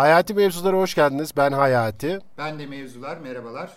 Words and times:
Hayati 0.00 0.34
Mevzulara 0.34 0.76
hoş 0.76 0.94
geldiniz. 0.94 1.30
Ben 1.36 1.52
Hayati. 1.52 2.18
Ben 2.38 2.58
de 2.58 2.66
Mevzular. 2.66 3.16
Merhabalar. 3.16 3.70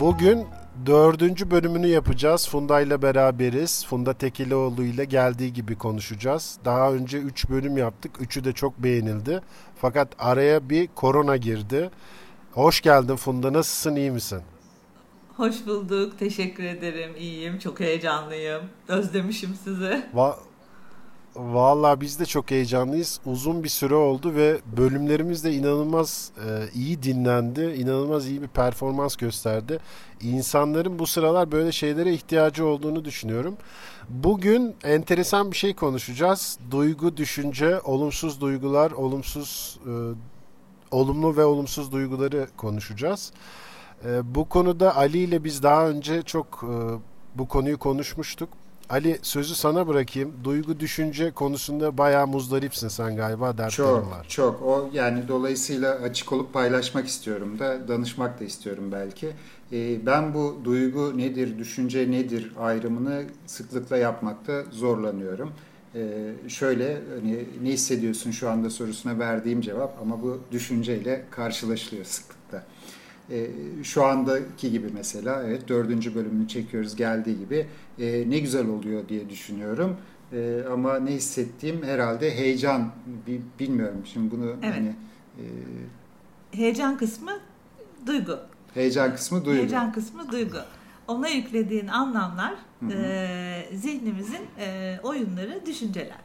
Bugün 0.00 0.46
dördüncü 0.86 1.50
bölümünü 1.50 1.86
yapacağız. 1.86 2.48
Funda 2.48 2.80
ile 2.80 3.02
beraberiz. 3.02 3.86
Funda 3.86 4.14
Tekilioğlu 4.14 4.84
ile 4.84 5.04
geldiği 5.04 5.52
gibi 5.52 5.78
konuşacağız. 5.78 6.58
Daha 6.64 6.92
önce 6.92 7.18
üç 7.18 7.50
bölüm 7.50 7.76
yaptık. 7.76 8.20
Üçü 8.20 8.44
de 8.44 8.52
çok 8.52 8.78
beğenildi. 8.78 9.40
Fakat 9.80 10.08
araya 10.18 10.70
bir 10.70 10.86
korona 10.86 11.36
girdi. 11.36 11.90
Hoş 12.52 12.80
geldin 12.80 13.16
Funda. 13.16 13.52
Nasılsın? 13.52 13.96
İyi 13.96 14.10
misin? 14.10 14.42
Hoş 15.42 15.66
bulduk. 15.66 16.18
Teşekkür 16.18 16.64
ederim. 16.64 17.12
İyiyim. 17.18 17.58
Çok 17.58 17.80
heyecanlıyım. 17.80 18.62
Özlemişim 18.88 19.54
sizi. 19.64 20.06
Va 20.14 20.38
Vallahi 21.36 22.00
biz 22.00 22.20
de 22.20 22.26
çok 22.26 22.50
heyecanlıyız. 22.50 23.20
Uzun 23.26 23.64
bir 23.64 23.68
süre 23.68 23.94
oldu 23.94 24.34
ve 24.34 24.60
bölümlerimiz 24.76 25.44
de 25.44 25.52
inanılmaz 25.52 26.32
e, 26.46 26.64
iyi 26.74 27.02
dinlendi. 27.02 27.60
İnanılmaz 27.60 28.26
iyi 28.26 28.42
bir 28.42 28.48
performans 28.48 29.16
gösterdi. 29.16 29.78
İnsanların 30.20 30.98
bu 30.98 31.06
sıralar 31.06 31.52
böyle 31.52 31.72
şeylere 31.72 32.12
ihtiyacı 32.12 32.66
olduğunu 32.66 33.04
düşünüyorum. 33.04 33.56
Bugün 34.08 34.74
enteresan 34.84 35.50
bir 35.50 35.56
şey 35.56 35.74
konuşacağız. 35.74 36.58
Duygu, 36.70 37.16
düşünce, 37.16 37.80
olumsuz 37.80 38.40
duygular, 38.40 38.90
olumsuz 38.90 39.78
e, 39.86 39.92
olumlu 40.90 41.36
ve 41.36 41.44
olumsuz 41.44 41.92
duyguları 41.92 42.46
konuşacağız. 42.56 43.32
E, 44.06 44.34
bu 44.34 44.48
konuda 44.48 44.96
Ali 44.96 45.18
ile 45.18 45.44
biz 45.44 45.62
daha 45.62 45.88
önce 45.88 46.22
çok 46.22 46.64
e, 46.64 46.74
bu 47.38 47.48
konuyu 47.48 47.78
konuşmuştuk. 47.78 48.48
Ali 48.90 49.18
sözü 49.22 49.54
sana 49.54 49.88
bırakayım. 49.88 50.32
Duygu 50.44 50.80
düşünce 50.80 51.30
konusunda 51.30 51.98
bayağı 51.98 52.26
muzdaripsin 52.26 52.88
sen 52.88 53.16
galiba 53.16 53.58
dertlerin 53.58 53.88
çok, 53.88 54.10
var. 54.10 54.26
Çok 54.28 54.62
O 54.62 54.90
yani 54.92 55.28
dolayısıyla 55.28 55.94
açık 55.94 56.32
olup 56.32 56.52
paylaşmak 56.52 57.06
istiyorum 57.06 57.58
da 57.58 57.88
danışmak 57.88 58.40
da 58.40 58.44
istiyorum 58.44 58.92
belki. 58.92 59.30
Ee, 59.72 60.06
ben 60.06 60.34
bu 60.34 60.60
duygu 60.64 61.18
nedir, 61.18 61.58
düşünce 61.58 62.10
nedir 62.10 62.52
ayrımını 62.60 63.24
sıklıkla 63.46 63.96
yapmakta 63.96 64.62
zorlanıyorum. 64.70 65.52
Ee, 65.94 66.32
şöyle 66.48 67.00
hani 67.14 67.44
ne 67.62 67.68
hissediyorsun 67.68 68.30
şu 68.30 68.50
anda 68.50 68.70
sorusuna 68.70 69.18
verdiğim 69.18 69.60
cevap 69.60 69.98
ama 70.02 70.22
bu 70.22 70.40
düşünceyle 70.52 71.24
karşılaşılıyor 71.30 72.04
sıklıkla. 72.04 72.41
E, 73.30 73.46
şu 73.84 74.04
andaki 74.04 74.70
gibi 74.70 74.86
mesela 74.94 75.42
evet 75.46 75.68
dördüncü 75.68 76.14
bölümünü 76.14 76.48
çekiyoruz 76.48 76.96
geldiği 76.96 77.38
gibi 77.38 77.66
e, 77.98 78.30
ne 78.30 78.38
güzel 78.38 78.66
oluyor 78.68 79.08
diye 79.08 79.30
düşünüyorum. 79.30 79.96
E, 80.32 80.62
ama 80.72 80.98
ne 80.98 81.10
hissettiğim 81.10 81.82
herhalde 81.82 82.34
heyecan 82.34 82.92
bilmiyorum 83.58 84.02
şimdi 84.04 84.30
bunu 84.30 84.56
evet. 84.62 84.74
hani 84.74 84.94
e, 85.38 85.44
heyecan 86.56 86.98
kısmı 86.98 87.32
duygu. 88.06 88.38
Heyecan 88.74 89.14
kısmı 89.14 89.44
duygu. 89.44 89.58
Heyecan 89.58 89.92
kısmı 89.92 90.32
duygu. 90.32 90.58
Ona 91.08 91.28
yüklediğin 91.28 91.88
anlamlar 91.88 92.54
E, 92.90 93.68
zihnimizin 93.74 94.46
e, 94.58 94.98
oyunları, 95.02 95.66
düşünceler. 95.66 96.20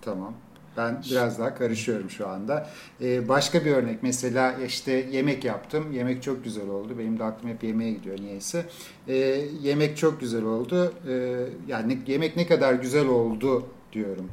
Tamam. 0.00 0.34
Ben 0.76 1.02
biraz 1.10 1.38
daha 1.38 1.54
karışıyorum 1.54 2.10
şu 2.10 2.28
anda. 2.28 2.70
Ee, 3.00 3.28
başka 3.28 3.64
bir 3.64 3.70
örnek 3.70 4.02
mesela 4.02 4.52
işte 4.66 4.92
yemek 4.92 5.44
yaptım. 5.44 5.92
Yemek 5.92 6.22
çok 6.22 6.44
güzel 6.44 6.68
oldu. 6.68 6.98
Benim 6.98 7.18
de 7.18 7.24
aklım 7.24 7.50
hep 7.50 7.64
yemeğe 7.64 7.92
gidiyor 7.92 8.20
niyeyse. 8.20 8.66
Ee, 9.08 9.14
yemek 9.62 9.96
çok 9.96 10.20
güzel 10.20 10.44
oldu. 10.44 10.92
Ee, 11.08 11.36
yani 11.68 11.98
yemek 12.06 12.36
ne 12.36 12.46
kadar 12.46 12.74
güzel 12.74 13.06
oldu 13.06 13.66
diyorum. 13.92 14.30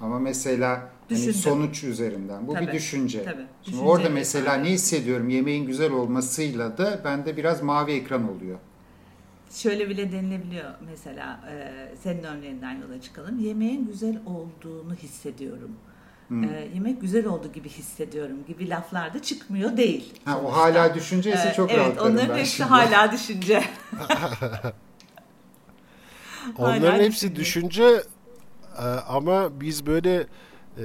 Ama 0.00 0.18
mesela 0.18 0.90
hani 1.08 1.32
sonuç 1.32 1.84
üzerinden. 1.84 2.46
Bu 2.46 2.52
tabii, 2.54 2.66
bir 2.66 2.72
düşünce. 2.72 3.24
Tabii, 3.24 3.46
Şimdi 3.62 3.82
orada 3.82 4.08
mesela 4.10 4.54
ne 4.54 4.70
hissediyorum? 4.70 5.28
Yemeğin 5.28 5.66
güzel 5.66 5.92
olmasıyla 5.92 6.78
da 6.78 7.00
bende 7.04 7.36
biraz 7.36 7.62
mavi 7.62 7.92
ekran 7.92 8.36
oluyor 8.36 8.58
şöyle 9.50 9.88
bile 9.88 10.12
denilebiliyor 10.12 10.70
mesela 10.90 11.40
e, 11.50 11.72
senin 12.02 12.22
örneğinden 12.22 12.72
yola 12.72 13.00
çıkalım. 13.00 13.38
Yemeğin 13.38 13.86
güzel 13.86 14.18
olduğunu 14.26 14.94
hissediyorum. 14.94 15.70
Hmm. 16.28 16.44
E, 16.44 16.68
yemek 16.74 17.00
güzel 17.00 17.26
oldu 17.26 17.52
gibi 17.52 17.68
hissediyorum 17.68 18.36
gibi 18.46 18.70
laflar 18.70 19.14
da 19.14 19.22
çıkmıyor 19.22 19.76
değil. 19.76 20.14
Ha, 20.24 20.40
o 20.40 20.52
hala 20.56 20.94
düşünce 20.94 21.32
ise 21.32 21.52
çok 21.56 21.70
evet, 21.70 21.80
rahatlarım 21.80 22.12
onların 22.12 22.28
ben 22.28 22.38
hepsi 22.38 22.56
şimdi. 22.56 22.68
hala 22.68 23.12
düşünce. 23.12 23.64
onların 26.58 26.90
hala 26.90 27.02
hepsi 27.02 27.36
düşünce, 27.36 27.82
düşünce 27.84 28.02
ama 29.08 29.60
biz 29.60 29.86
böyle 29.86 30.26
e, 30.78 30.84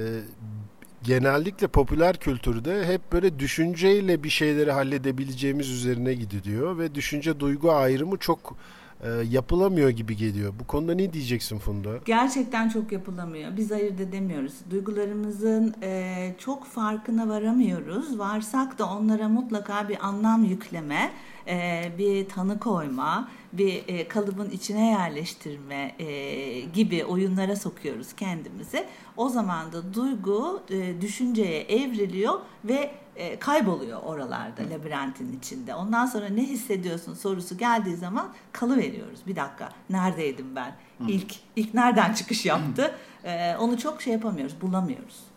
genellikle 1.02 1.66
popüler 1.66 2.16
kültürde 2.16 2.86
hep 2.86 3.12
böyle 3.12 3.38
düşünceyle 3.38 4.22
bir 4.22 4.30
şeyleri 4.30 4.72
halledebileceğimiz 4.72 5.70
üzerine 5.70 6.14
gidiliyor 6.14 6.78
ve 6.78 6.94
düşünce 6.94 7.40
duygu 7.40 7.72
ayrımı 7.72 8.16
çok 8.16 8.56
e, 9.04 9.08
yapılamıyor 9.30 9.90
gibi 9.90 10.16
geliyor. 10.16 10.52
Bu 10.60 10.66
konuda 10.66 10.94
ne 10.94 11.12
diyeceksin 11.12 11.58
Funda? 11.58 11.90
Gerçekten 12.04 12.68
çok 12.68 12.92
yapılamıyor. 12.92 13.56
Biz 13.56 13.72
ayırt 13.72 14.00
edemiyoruz. 14.00 14.54
Duygularımızın 14.70 15.74
e, 15.82 16.34
çok 16.38 16.66
farkına 16.66 17.28
varamıyoruz. 17.28 18.18
Varsak 18.18 18.78
da 18.78 18.86
onlara 18.86 19.28
mutlaka 19.28 19.88
bir 19.88 20.06
anlam 20.06 20.44
yükleme, 20.44 21.12
e, 21.46 21.82
bir 21.98 22.28
tanı 22.28 22.58
koyma, 22.58 23.28
bir 23.52 23.82
e, 23.88 24.08
kalıbın 24.08 24.50
içine 24.50 24.90
yerleştirme 24.90 25.94
e, 25.98 26.60
gibi 26.60 27.04
oyunlara 27.04 27.56
sokuyoruz 27.56 28.12
kendimizi. 28.12 28.86
O 29.16 29.28
zaman 29.28 29.72
da 29.72 29.94
duygu 29.94 30.62
e, 30.70 31.00
düşünceye 31.00 31.62
evriliyor 31.62 32.40
ve 32.64 32.90
e, 33.16 33.38
kayboluyor 33.38 34.02
oralarda 34.02 34.62
labirentin 34.62 35.38
içinde. 35.38 35.74
Ondan 35.74 36.06
sonra 36.06 36.28
ne 36.28 36.42
hissediyorsun 36.42 37.14
sorusu 37.14 37.58
geldiği 37.58 37.96
zaman 37.96 38.32
kalı 38.52 38.76
veriyoruz. 38.76 39.20
Bir 39.26 39.36
dakika 39.36 39.68
neredeydim 39.90 40.56
ben? 40.56 40.72
İlk 41.08 41.34
ilk 41.56 41.74
nereden 41.74 42.12
çıkış 42.12 42.46
yaptı? 42.46 42.94
E, 43.24 43.56
onu 43.56 43.78
çok 43.78 44.02
şey 44.02 44.12
yapamıyoruz, 44.12 44.60
bulamıyoruz 44.60 45.29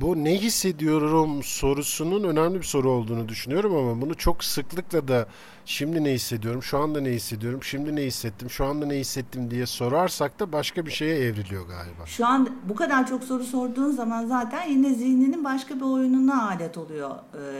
bu 0.00 0.24
ne 0.24 0.34
hissediyorum 0.34 1.42
sorusunun 1.42 2.24
önemli 2.24 2.58
bir 2.58 2.64
soru 2.64 2.90
olduğunu 2.90 3.28
düşünüyorum 3.28 3.76
ama 3.76 4.00
bunu 4.00 4.14
çok 4.14 4.44
sıklıkla 4.44 5.08
da 5.08 5.26
şimdi 5.64 6.04
ne 6.04 6.10
hissediyorum, 6.10 6.62
şu 6.62 6.78
anda 6.78 7.00
ne 7.00 7.10
hissediyorum, 7.10 7.62
şimdi 7.62 7.96
ne 7.96 8.02
hissettim, 8.02 8.50
şu 8.50 8.64
anda 8.64 8.86
ne 8.86 8.94
hissettim 8.94 9.50
diye 9.50 9.66
sorarsak 9.66 10.40
da 10.40 10.52
başka 10.52 10.86
bir 10.86 10.90
şeye 10.90 11.16
evriliyor 11.16 11.66
galiba. 11.68 12.06
Şu 12.06 12.26
an 12.26 12.48
bu 12.68 12.74
kadar 12.74 13.06
çok 13.06 13.24
soru 13.24 13.44
sorduğun 13.44 13.90
zaman 13.90 14.26
zaten 14.26 14.68
yine 14.68 14.94
zihninin 14.94 15.44
başka 15.44 15.76
bir 15.76 15.84
oyununa 15.84 16.48
alet 16.48 16.78
oluyor 16.78 17.10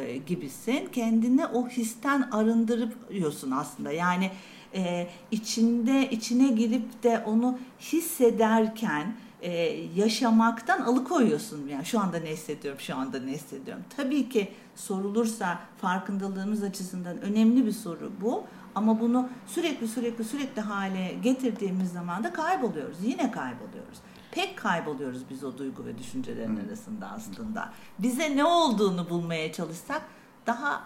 e, 0.05 0.17
gibisin. 0.17 0.89
Kendini 0.93 1.47
o 1.47 1.69
histen 1.69 2.23
arındırıyorsun 2.23 3.51
aslında. 3.51 3.93
Yani 3.93 4.31
e, 4.75 5.09
içinde 5.31 6.09
içine 6.11 6.49
girip 6.49 7.03
de 7.03 7.23
onu 7.27 7.59
hissederken 7.81 9.15
e, 9.43 9.51
yaşamaktan 9.97 10.81
alıkoyuyorsun. 10.81 11.69
Yani 11.69 11.85
şu 11.85 12.01
anda 12.01 12.19
ne 12.19 12.31
hissediyorum, 12.31 12.81
şu 12.81 12.97
anda 12.97 13.21
ne 13.21 13.31
hissediyorum. 13.31 13.85
Tabii 13.97 14.29
ki 14.29 14.53
sorulursa 14.77 15.59
farkındalığımız 15.81 16.63
açısından 16.63 17.21
önemli 17.21 17.67
bir 17.67 17.73
soru 17.73 18.13
bu. 18.21 18.45
Ama 18.75 19.01
bunu 19.01 19.29
sürekli 19.47 19.89
sürekli 19.89 20.25
sürekli 20.25 20.63
hale 20.63 21.15
getirdiğimiz 21.23 21.93
zaman 21.93 22.25
da 22.25 22.33
kayboluyoruz. 22.33 22.97
Yine 23.03 23.31
kayboluyoruz. 23.31 23.99
Pek 24.31 24.59
kayboluyoruz 24.59 25.23
biz 25.31 25.45
o 25.45 25.59
duygu 25.59 25.85
ve 25.87 25.99
düşüncelerin 25.99 26.69
arasında 26.69 27.11
aslında. 27.11 27.73
Bize 27.99 28.37
ne 28.37 28.45
olduğunu 28.45 29.11
bulmaya 29.11 29.53
çalışsak 29.53 30.03
daha 30.47 30.83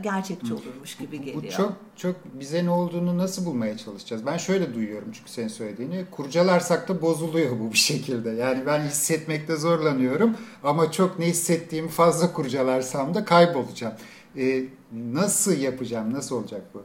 gerçekçi 0.00 0.54
olurmuş 0.54 0.96
gibi 0.96 1.20
geliyor. 1.20 1.42
Bu 1.42 1.50
çok 1.50 1.72
çok 1.96 2.16
bize 2.40 2.64
ne 2.64 2.70
olduğunu 2.70 3.18
nasıl 3.18 3.46
bulmaya 3.46 3.76
çalışacağız? 3.76 4.26
Ben 4.26 4.36
şöyle 4.36 4.74
duyuyorum 4.74 5.08
çünkü 5.12 5.30
senin 5.30 5.48
söylediğini. 5.48 6.04
Kurcalarsak 6.10 6.88
da 6.88 7.02
bozuluyor 7.02 7.60
bu 7.60 7.72
bir 7.72 7.78
şekilde. 7.78 8.30
Yani 8.30 8.66
ben 8.66 8.80
hissetmekte 8.80 9.56
zorlanıyorum 9.56 10.36
ama 10.62 10.92
çok 10.92 11.18
ne 11.18 11.26
hissettiğimi 11.26 11.88
fazla 11.88 12.32
kurcalarsam 12.32 13.14
da 13.14 13.24
kaybolacağım. 13.24 13.94
Ee, 14.36 14.64
nasıl 14.92 15.58
yapacağım? 15.58 16.14
Nasıl 16.14 16.36
olacak 16.36 16.62
bu? 16.74 16.84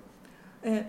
Ee, 0.66 0.86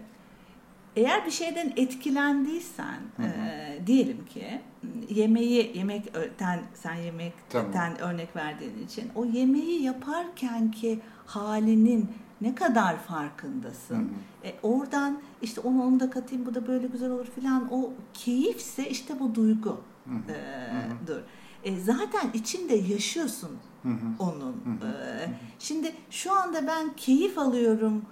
eğer 0.97 1.27
bir 1.27 1.31
şeyden 1.31 1.73
etkilendiysen 1.77 3.01
hı 3.17 3.23
hı. 3.23 3.27
E, 3.27 3.87
diyelim 3.87 4.27
ki 4.27 4.61
yemeği 5.09 5.79
yemekten 5.79 6.63
sen 6.75 6.95
yemekten 6.95 7.73
tamam. 7.73 7.97
örnek 7.99 8.37
verdiğin 8.37 8.87
için 8.87 9.11
o 9.15 9.25
yemeği 9.25 9.83
yaparken 9.83 10.71
ki 10.71 11.01
halinin 11.37 12.11
ne 12.41 12.55
kadar 12.55 12.99
farkındasın. 12.99 13.97
Hı 13.97 14.01
hı. 14.01 14.49
E, 14.49 14.55
oradan 14.63 15.21
işte 15.43 15.61
onu 15.61 15.83
onu 15.83 16.01
da 16.01 16.11
katayım 16.11 16.47
bu 16.47 16.55
da 16.55 16.67
böyle 16.67 16.87
güzel 16.87 17.11
olur 17.11 17.27
filan 17.35 17.69
o 17.73 17.93
keyifse 18.15 18.89
işte 18.89 19.21
bu 19.21 19.35
duygu. 19.35 19.81
Hı 20.05 20.15
hı. 20.15 20.33
E, 20.33 21.07
dur. 21.07 21.21
E, 21.65 21.81
zaten 21.81 22.31
içinde 22.35 22.75
yaşıyorsun 22.75 23.51
hı 23.83 23.89
hı. 23.89 23.95
onun. 24.19 24.53
Hı 24.53 24.87
hı. 24.87 24.93
E, 24.93 25.29
şimdi 25.59 25.93
şu 26.11 26.33
anda 26.33 26.67
ben 26.67 26.93
keyif 26.97 27.39
alıyorum 27.39 28.03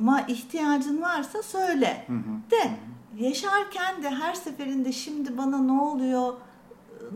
ma 0.00 0.20
ihtiyacın 0.20 1.02
varsa 1.02 1.42
söyle. 1.42 2.04
Hı 2.06 2.12
hı. 2.12 2.50
De 2.50 2.70
yaşarken 3.24 4.02
de 4.02 4.10
her 4.10 4.34
seferinde 4.34 4.92
şimdi 4.92 5.38
bana 5.38 5.58
ne 5.58 5.72
oluyor 5.72 6.32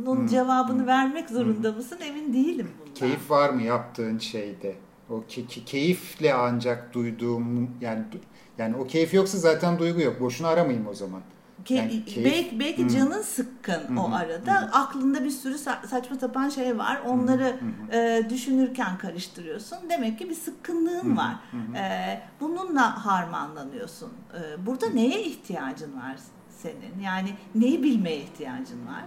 onun 0.07 0.27
cevabını 0.27 0.83
hı. 0.83 0.87
vermek 0.87 1.31
zorunda 1.31 1.73
mısın 1.73 1.99
emin 2.01 2.33
değilim 2.33 2.71
bundan. 2.81 2.95
Keyif 2.95 3.31
var 3.31 3.51
mı 3.51 3.63
yaptığın 3.63 4.19
şeyde? 4.19 4.77
O 5.11 5.15
ke- 5.15 5.47
ke- 5.47 5.65
keyifle 5.65 6.35
ancak 6.35 6.95
duyduğum 6.95 7.71
yani 7.81 8.05
yani 8.59 8.77
o 8.77 8.87
keyif 8.87 9.15
yoksa 9.15 9.39
zaten 9.39 9.79
duygu 9.79 10.01
yok. 10.01 10.21
Boşuna 10.21 10.49
aramayayım 10.49 10.87
o 10.87 10.95
zaman. 10.95 11.23
Ke- 11.65 11.75
yani 11.75 12.03
belki 12.25 12.61
belki 12.61 12.83
hmm. 12.83 12.89
canın 12.89 13.23
sıkkın 13.23 13.89
hmm. 13.89 13.99
o 13.99 14.15
arada. 14.15 14.63
Hmm. 14.63 14.69
Aklında 14.73 15.25
bir 15.25 15.31
sürü 15.31 15.55
sa- 15.55 15.87
saçma 15.87 16.17
sapan 16.17 16.49
şey 16.49 16.79
var. 16.79 17.01
Onları 17.07 17.57
hmm. 17.61 17.93
e, 17.93 18.31
düşünürken 18.31 18.99
karıştırıyorsun. 18.99 19.79
Demek 19.91 20.19
ki 20.19 20.31
bir 20.31 20.35
sıkkınlığın 20.35 21.03
hmm. 21.03 21.17
var. 21.17 21.35
Hmm. 21.51 21.75
E, 21.75 22.23
bununla 22.41 23.07
harmanlanıyorsun. 23.07 24.13
E, 24.35 24.67
burada 24.67 24.89
neye 24.89 25.23
ihtiyacın 25.23 25.97
var 25.97 26.17
senin? 26.49 27.03
Yani 27.03 27.29
neyi 27.55 27.83
bilmeye 27.83 28.17
ihtiyacın 28.17 28.87
var? 28.87 29.05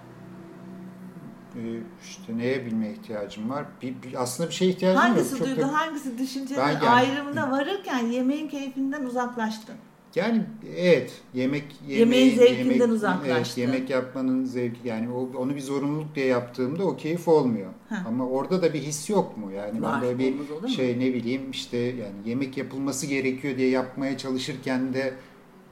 E, 1.57 1.81
işte 2.09 2.37
neye 2.37 2.65
bilmeye 2.65 2.93
ihtiyacım 2.93 3.49
var? 3.49 3.65
Bir, 3.81 3.93
bir, 4.03 4.21
aslında 4.21 4.49
bir 4.49 4.53
şeye 4.55 4.71
ihtiyacım 4.71 5.01
hangisi 5.01 5.31
yok. 5.33 5.41
Hangisi 5.41 5.57
duygu, 5.57 5.69
da, 5.69 5.79
hangisi 5.79 6.17
düşüncenin 6.17 6.59
yani, 6.59 6.89
ayrımına 6.89 7.51
varırken 7.51 8.05
yemeğin 8.05 8.47
keyfinden 8.47 9.03
uzaklaştın? 9.05 9.75
Yani 10.15 10.43
evet 10.77 11.21
yemek 11.33 11.63
yemeği, 11.87 11.99
yemeğin 11.99 12.35
zevkinden 12.35 12.73
yemek, 12.79 12.89
uzaklaştı. 12.89 13.31
Evet, 13.31 13.57
yemek 13.57 13.89
yapmanın 13.89 14.45
zevki 14.45 14.87
yani 14.87 15.09
o, 15.11 15.29
onu 15.37 15.55
bir 15.55 15.61
zorunluluk 15.61 16.15
diye 16.15 16.25
yaptığımda 16.25 16.83
o 16.83 16.97
keyif 16.97 17.27
olmuyor. 17.27 17.71
Heh. 17.89 18.05
Ama 18.07 18.27
orada 18.27 18.61
da 18.61 18.73
bir 18.73 18.81
his 18.81 19.09
yok 19.09 19.37
mu? 19.37 19.51
Yani 19.51 19.81
Var, 19.81 20.01
ben 20.01 20.01
böyle 20.01 20.19
bir 20.19 20.67
şey 20.67 20.99
ne 20.99 21.13
bileyim 21.13 21.51
işte 21.51 21.77
yani 21.77 22.15
yemek 22.25 22.57
yapılması 22.57 23.07
gerekiyor 23.07 23.57
diye 23.57 23.69
yapmaya 23.69 24.17
çalışırken 24.17 24.93
de 24.93 25.13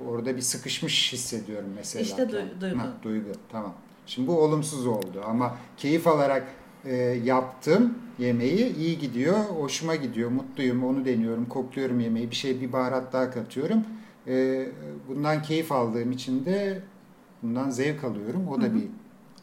orada 0.07 0.35
bir 0.35 0.41
sıkışmış 0.41 1.13
hissediyorum 1.13 1.69
mesela. 1.75 2.03
İşte 2.03 2.23
du- 2.23 2.61
duygu. 2.61 2.79
Ha, 2.79 2.93
duygu 3.03 3.31
tamam. 3.51 3.73
Şimdi 4.05 4.27
bu 4.27 4.39
olumsuz 4.39 4.87
oldu 4.87 5.23
ama 5.27 5.57
keyif 5.77 6.07
alarak 6.07 6.47
e, 6.85 6.95
yaptım 7.23 7.93
yemeği 8.19 8.75
iyi 8.75 8.99
gidiyor, 8.99 9.37
hoşuma 9.37 9.95
gidiyor, 9.95 10.29
mutluyum, 10.29 10.83
onu 10.83 11.05
deniyorum, 11.05 11.45
kokluyorum 11.45 11.99
yemeği, 11.99 12.31
bir 12.31 12.35
şey 12.35 12.61
bir 12.61 12.73
baharat 12.73 13.13
daha 13.13 13.31
katıyorum 13.31 13.83
e, 14.27 14.65
bundan 15.07 15.41
keyif 15.41 15.71
aldığım 15.71 16.11
için 16.11 16.45
de 16.45 16.81
bundan 17.43 17.69
zevk 17.69 18.03
alıyorum. 18.03 18.47
O 18.47 18.61
da 18.61 18.75
bir 18.75 18.87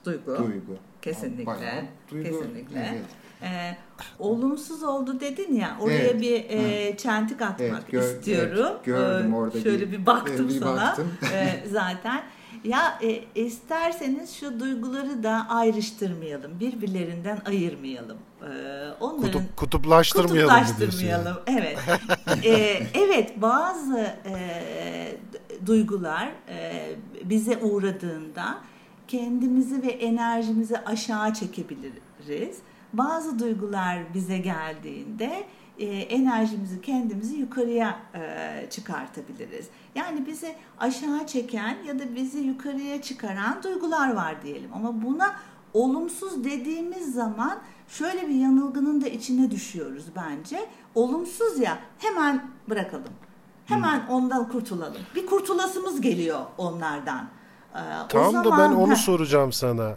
duygu. 0.05 0.39
duygu. 0.39 0.77
Kesinlikle. 1.03 1.47
Bayağı 1.47 1.83
duygu. 2.11 2.29
Kesinlikle. 2.31 2.89
Evet. 2.93 3.05
Ee, 3.43 3.77
olumsuz 4.19 4.83
oldu 4.83 5.21
dedin 5.21 5.55
ya 5.55 5.77
oraya 5.81 5.99
evet. 5.99 6.21
bir 6.21 6.45
e, 6.49 6.97
çentik 6.97 7.43
atmak 7.43 7.59
evet, 7.61 7.91
gör, 7.91 8.03
istiyorum. 8.03 8.67
Evet, 8.75 8.85
gördüm 8.85 9.35
orada. 9.35 9.61
Şöyle 9.61 9.93
bir, 9.93 9.99
bir 9.99 10.07
baktım 10.07 10.49
bir 10.49 10.61
sana 10.61 10.77
baktım. 10.77 11.13
e, 11.35 11.69
zaten. 11.69 12.23
Ya 12.65 12.99
e, 13.03 13.25
isterseniz 13.35 14.35
şu 14.35 14.61
duyguları 14.61 15.23
da 15.23 15.47
ayrıştırmayalım, 15.49 16.61
birbirlerinden 16.61 17.43
ayırmayalım. 17.47 18.19
E, 18.43 18.49
onların 19.01 19.33
Kutup, 19.33 19.57
kutuplaştırmayalım. 19.57 20.55
Kutuplaştırmayalım. 20.55 21.37
Evet. 21.47 21.79
e, 22.45 22.83
evet, 22.95 23.43
bazı 23.43 23.99
e, 23.99 24.37
duygular 25.67 26.33
e, 26.49 26.89
bize 27.25 27.57
uğradığında 27.57 28.59
kendimizi 29.09 29.83
ve 29.83 29.91
enerjimizi 29.91 30.79
aşağı 30.79 31.35
çekebiliriz. 31.35 32.59
Bazı 32.93 33.39
duygular 33.39 34.15
bize 34.15 34.39
geldiğinde 34.39 35.45
e, 35.79 35.87
enerjimizi 35.87 36.81
kendimizi 36.81 37.37
yukarıya 37.37 38.01
e, 38.15 38.67
çıkartabiliriz. 38.71 39.67
Yani 39.95 40.27
bizi 40.27 40.55
aşağı 40.79 41.27
çeken 41.27 41.77
ya 41.87 41.99
da 41.99 42.15
bizi 42.15 42.39
yukarıya 42.39 43.03
çıkaran 43.03 43.63
duygular 43.63 44.15
var 44.15 44.43
diyelim. 44.43 44.71
Ama 44.75 45.03
buna 45.03 45.35
olumsuz 45.75 46.45
dediğimiz 46.45 47.15
zaman 47.15 47.59
şöyle 47.89 48.29
bir 48.29 48.35
yanılgının 48.35 49.01
da 49.01 49.09
içine 49.09 49.51
düşüyoruz 49.51 50.05
bence. 50.17 50.69
Olumsuz 50.95 51.59
ya 51.61 51.79
hemen 51.99 52.45
bırakalım. 52.69 53.13
Hemen 53.67 54.07
hmm. 54.07 54.15
ondan 54.15 54.49
kurtulalım. 54.49 55.03
Bir 55.15 55.27
kurtulasımız 55.27 56.01
geliyor 56.01 56.41
onlardan. 56.59 57.29
Ee, 57.75 58.09
Tam 58.09 58.33
zaman, 58.33 58.45
da 58.45 58.59
ben 58.59 58.75
onu 58.75 58.97
soracağım 58.97 59.53
sana. 59.53 59.95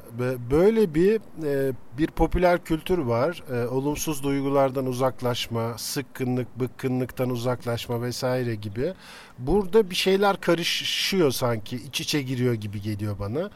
Böyle 0.52 0.94
bir 0.96 1.22
e, 1.44 1.74
bir 1.98 2.08
popüler 2.08 2.64
kültür 2.64 2.98
var. 2.98 3.44
E, 3.54 3.68
olumsuz 3.68 4.24
duygulardan 4.24 4.86
uzaklaşma, 4.86 5.78
sıkkınlık, 5.78 6.60
bıkkınlıktan 6.60 7.30
uzaklaşma 7.30 8.02
vesaire 8.02 8.56
gibi. 8.56 8.94
Burada 9.40 9.90
bir 9.90 9.96
şeyler 9.96 10.42
karışıyor 10.42 11.32
sanki, 11.32 11.76
iç 11.76 12.02
içe 12.02 12.22
giriyor 12.22 12.54
gibi 12.54 12.82
geliyor 12.82 13.20
bana. 13.20 13.50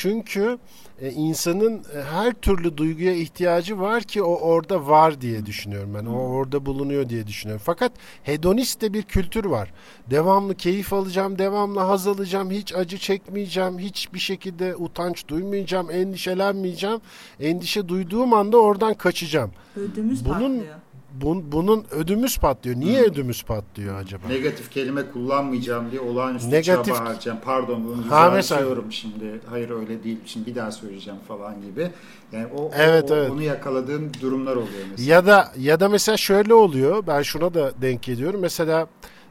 Çünkü 0.00 0.58
e, 1.00 1.10
insanın 1.10 1.84
e, 1.96 2.02
her 2.02 2.32
türlü 2.32 2.76
duyguya 2.76 3.12
ihtiyacı 3.12 3.80
var 3.80 4.02
ki 4.02 4.22
o 4.22 4.34
orada 4.34 4.88
var 4.88 5.20
diye 5.20 5.46
düşünüyorum 5.46 5.94
ben. 5.94 6.06
O 6.06 6.12
orada 6.12 6.66
bulunuyor 6.66 7.08
diye 7.08 7.26
düşünüyorum. 7.26 7.62
Fakat 7.66 7.92
hedonist 8.22 8.80
de 8.80 8.92
bir 8.92 9.02
kültür 9.02 9.44
var. 9.44 9.72
Devamlı 10.10 10.54
keyif 10.54 10.92
alacağım, 10.92 11.38
devamlı 11.38 11.80
haz 11.80 12.06
alacağım, 12.06 12.50
hiç 12.50 12.74
acı 12.74 12.98
çekmeyeceğim, 12.98 13.78
hiçbir 13.78 14.18
şekilde 14.18 14.76
utanç 14.76 15.28
duymayacağım, 15.28 15.90
endişelenmeyeceğim. 15.90 17.00
Endişe 17.40 17.88
duyduğum 17.88 18.32
anda 18.32 18.56
oradan 18.56 18.94
kaçacağım. 18.94 19.52
Ödümüz 19.76 20.24
Bunun 20.24 20.58
patlıyor 20.58 20.74
bun, 21.20 21.52
bunun 21.52 21.86
ödümüz 21.90 22.38
patlıyor. 22.38 22.76
Niye 22.76 23.00
Hı. 23.00 23.04
ödümüz 23.04 23.42
patlıyor 23.42 23.96
acaba? 23.96 24.28
Negatif 24.28 24.70
kelime 24.70 25.10
kullanmayacağım 25.10 25.90
diye 25.90 26.00
olağanüstü 26.00 26.50
Negatif... 26.50 26.94
çaba 26.94 27.04
harcayacağım. 27.04 27.38
Pardon 27.44 27.84
bunu 27.84 28.04
düzeltiyorum 28.04 28.84
mesela... 28.84 28.90
şimdi. 28.90 29.40
Hayır 29.50 29.70
öyle 29.70 30.04
değil. 30.04 30.18
Şimdi 30.26 30.46
bir 30.46 30.54
daha 30.54 30.72
söyleyeceğim 30.72 31.20
falan 31.28 31.62
gibi. 31.62 31.90
Yani 32.32 32.46
o, 32.46 32.70
evet, 32.74 33.10
o, 33.10 33.16
evet. 33.16 33.30
onu 33.30 33.42
yakaladığım 33.42 34.12
durumlar 34.20 34.52
oluyor 34.52 34.84
mesela. 34.90 35.14
Ya 35.14 35.26
da 35.26 35.52
ya 35.58 35.80
da 35.80 35.88
mesela 35.88 36.16
şöyle 36.16 36.54
oluyor. 36.54 37.06
Ben 37.06 37.22
şuna 37.22 37.54
da 37.54 37.72
denk 37.82 38.08
ediyorum. 38.08 38.40
Mesela 38.40 38.86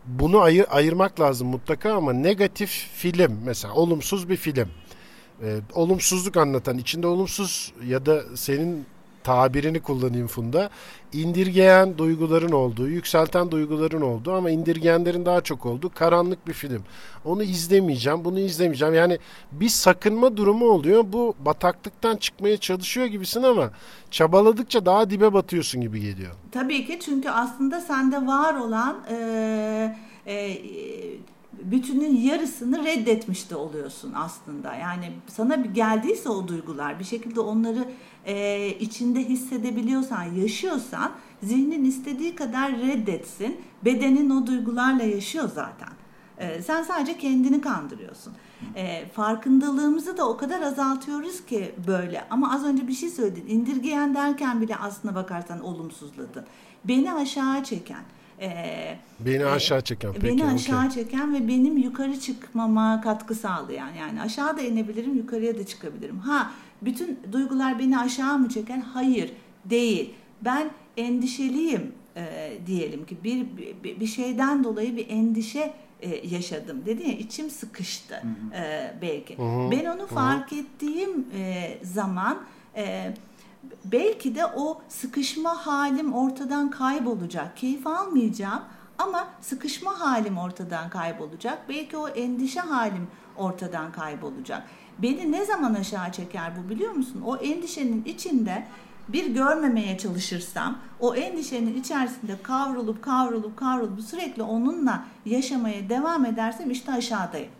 bunu 0.06 0.40
ayır, 0.40 0.66
ayırmak 0.70 1.20
lazım 1.20 1.48
mutlaka 1.48 1.94
ama 1.94 2.14
negatif 2.14 2.90
film 2.94 3.40
mesela 3.46 3.74
olumsuz 3.74 4.30
bir 4.30 4.38
film. 4.38 4.70
Ee, 5.44 5.60
olumsuzluk 5.74 6.38
anlatan 6.38 6.78
içinde 6.78 7.08
olumsuz 7.08 7.74
ya 7.86 8.06
da 8.06 8.24
senin 8.36 8.86
tabirini 9.28 9.80
kullanayım 9.80 10.28
Funda. 10.28 10.70
İndirgeyen 11.18 11.98
duyguların 11.98 12.52
olduğu, 12.52 12.88
yükselten 12.88 13.52
duyguların 13.52 14.02
olduğu 14.02 14.34
ama 14.34 14.50
indirgeyenlerin 14.50 15.26
daha 15.26 15.42
çok 15.42 15.66
olduğu 15.66 15.90
karanlık 15.90 16.48
bir 16.48 16.54
film. 16.54 16.84
Onu 17.26 17.44
izlemeyeceğim, 17.44 18.26
bunu 18.26 18.40
izlemeyeceğim. 18.40 18.94
Yani 18.94 19.18
bir 19.52 19.70
sakınma 19.70 20.38
durumu 20.38 20.66
oluyor. 20.66 21.04
Bu 21.08 21.36
bataklıktan 21.40 22.18
çıkmaya 22.18 22.58
çalışıyor 22.58 23.08
gibisin 23.08 23.44
ama 23.44 23.72
çabaladıkça 24.12 24.86
daha 24.86 25.10
dibe 25.10 25.34
batıyorsun 25.34 25.82
gibi 25.82 26.02
geliyor. 26.02 26.32
Tabii 26.52 26.86
ki 26.86 27.00
çünkü 27.06 27.30
aslında 27.30 27.82
sende 27.82 28.28
var 28.28 28.56
olan 28.56 28.98
e, 29.10 29.98
e, 30.26 30.58
bütünün 31.64 32.18
yarısını 32.18 32.84
reddetmiş 32.84 33.50
de 33.50 33.56
oluyorsun 33.56 34.14
aslında. 34.16 34.76
Yani 34.76 35.12
sana 35.28 35.56
geldiyse 35.56 36.30
o 36.30 36.48
duygular 36.48 37.00
bir 37.00 37.04
şekilde 37.04 37.40
onları 37.40 37.86
e, 38.26 38.68
içinde 38.80 39.20
hissedebiliyorsan, 39.30 40.24
yaşıyorsan 40.24 41.12
zihnin 41.44 41.86
istediği 41.86 42.36
kadar 42.36 42.78
reddetsin. 42.78 43.62
Bedenin 43.86 44.30
o 44.30 44.48
duygularla 44.48 45.04
yaşıyor 45.04 45.50
zaten. 45.56 45.90
E, 46.38 46.62
sen 46.62 46.84
sadece 46.84 47.18
kendini 47.18 47.62
kandırıyorsun. 47.62 48.34
E, 48.76 49.10
farkındalığımızı 49.10 50.18
da 50.18 50.30
o 50.30 50.38
kadar 50.38 50.62
azaltıyoruz 50.62 51.46
ki 51.46 51.76
böyle. 51.88 52.28
Ama 52.30 52.54
az 52.54 52.66
önce 52.66 52.88
bir 52.88 52.94
şey 52.94 53.10
söyledin. 53.10 53.48
İndirgeyen 53.48 54.16
derken 54.16 54.62
bile 54.62 54.76
aslına 54.76 55.16
bakarsan 55.16 55.64
olumsuzladın. 55.64 56.46
Beni 56.84 57.14
aşağı 57.14 57.64
çeken, 57.64 58.04
e, 58.42 58.98
beni 59.20 59.46
aşağı 59.46 59.82
çeken 59.82 60.14
peki, 60.14 60.26
beni 60.26 60.46
aşağı 60.46 60.78
okay. 60.78 60.90
çeken 60.90 61.34
ve 61.34 61.48
benim 61.48 61.78
yukarı 61.78 62.20
çıkmama 62.20 63.02
katkı 63.02 63.36
sağlayan 63.36 63.94
yani 63.94 64.22
aşağı 64.22 64.58
da 64.58 64.62
inebilirim 64.62 65.18
yukarıya 65.18 65.58
da 65.58 65.66
çıkabilirim 65.66 66.20
ha 66.20 66.52
bütün 66.82 67.20
duygular 67.32 67.80
beni 67.80 68.00
aşağı 68.00 68.40
mı 68.40 68.50
çeken 68.50 68.82
hayır 68.82 69.32
değil 69.66 70.14
ben 70.42 70.70
endişeliyim 70.98 71.92
e, 72.16 72.52
diyelim 72.68 73.06
ki 73.06 73.18
bir, 73.24 73.46
bir 73.84 74.00
bir 74.00 74.08
şeyden 74.08 74.64
dolayı 74.64 74.98
bir 74.98 75.10
endişe 75.10 75.74
e, 76.02 76.28
yaşadım 76.28 76.86
dedi 76.86 77.10
ya 77.10 77.14
içim 77.14 77.50
sıkıştı 77.50 78.16
hı 78.16 78.28
hı. 78.28 78.62
E, 78.62 78.94
belki 79.02 79.38
hı 79.38 79.42
hı. 79.42 79.72
ben 79.72 79.86
onu 79.86 80.00
hı 80.00 80.04
hı. 80.04 80.08
fark 80.08 80.54
ettiğim 80.54 81.26
e, 81.38 81.78
zaman 81.84 82.38
e, 82.76 83.14
belki 83.86 84.36
de 84.36 84.46
o 84.46 84.82
sıkışma 84.88 85.68
halim 85.68 86.14
ortadan 86.14 86.72
kaybolacak. 86.72 87.58
Keyif 87.58 87.88
almayacağım 87.88 88.62
ama 88.98 89.28
sıkışma 89.42 90.00
halim 90.00 90.38
ortadan 90.38 90.90
kaybolacak. 90.90 91.70
Belki 91.70 91.98
o 91.98 92.08
endişe 92.08 92.60
halim 92.60 93.08
ortadan 93.38 93.92
kaybolacak. 93.92 94.64
Beni 95.00 95.32
ne 95.32 95.46
zaman 95.46 95.74
aşağı 95.74 96.12
çeker 96.12 96.52
bu 96.58 96.70
biliyor 96.70 96.92
musun? 96.92 97.22
O 97.26 97.38
endişenin 97.38 98.04
içinde 98.06 98.68
bir 99.08 99.26
görmemeye 99.26 99.98
çalışırsam 99.98 100.78
o 101.00 101.16
endişenin 101.16 101.82
içerisinde 101.82 102.42
kavrulup 102.44 103.04
kavrulup 103.04 103.58
kavrulup 103.58 104.02
sürekli 104.02 104.44
onunla 104.44 105.06
yaşamaya 105.26 105.90
devam 105.90 106.26
edersem 106.26 106.72
işte 106.72 106.92
aşağıdayım. 106.92 107.52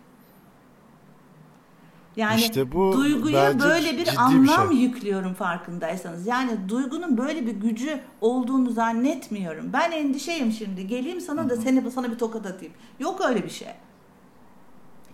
Yani 2.18 2.40
İşte 2.40 2.72
bu 2.72 2.92
duyguya 2.92 3.60
böyle 3.60 3.92
bir 3.92 4.04
ciddi 4.04 4.10
bir 4.12 4.18
anlam 4.18 4.72
şey. 4.72 4.78
yüklüyorum 4.80 5.34
farkındaysanız. 5.34 6.26
Yani 6.26 6.50
duygunun 6.68 7.18
böyle 7.18 7.46
bir 7.46 7.52
gücü 7.52 8.00
olduğunu 8.20 8.70
zannetmiyorum. 8.70 9.72
Ben 9.72 9.92
endişeyim 9.92 10.52
şimdi. 10.52 10.86
Geleyim 10.86 11.20
sana 11.20 11.50
da 11.50 11.56
seni 11.56 11.90
sana 11.90 12.10
bir 12.10 12.18
tokat 12.18 12.46
atayım. 12.46 12.74
Yok 13.00 13.20
öyle 13.28 13.44
bir 13.44 13.50
şey. 13.50 13.68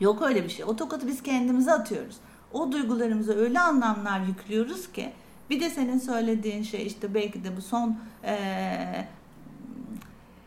Yok 0.00 0.22
öyle 0.22 0.44
bir 0.44 0.48
şey. 0.48 0.64
O 0.64 0.76
tokatı 0.76 1.06
biz 1.06 1.22
kendimize 1.22 1.72
atıyoruz. 1.72 2.16
O 2.52 2.72
duygularımıza 2.72 3.32
öyle 3.32 3.60
anlamlar 3.60 4.20
yüklüyoruz 4.20 4.92
ki 4.92 5.12
bir 5.50 5.60
de 5.60 5.70
senin 5.70 5.98
söylediğin 5.98 6.62
şey 6.62 6.86
işte 6.86 7.14
belki 7.14 7.44
de 7.44 7.56
bu 7.56 7.62
son 7.62 7.96
eee, 8.24 9.08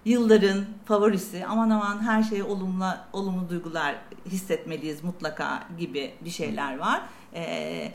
yılların 0.08 0.66
favorisi 0.86 1.46
aman 1.46 1.70
aman 1.70 2.04
her 2.04 2.24
şeye 2.24 2.44
olumlu 2.44 2.86
olumlu 3.14 3.50
duygular 3.50 3.96
hissetmeliyiz 4.26 5.04
mutlaka 5.04 5.64
gibi 5.80 6.12
bir 6.26 6.30
şeyler 6.30 6.78
var. 6.78 7.02
Ee, 7.34 7.92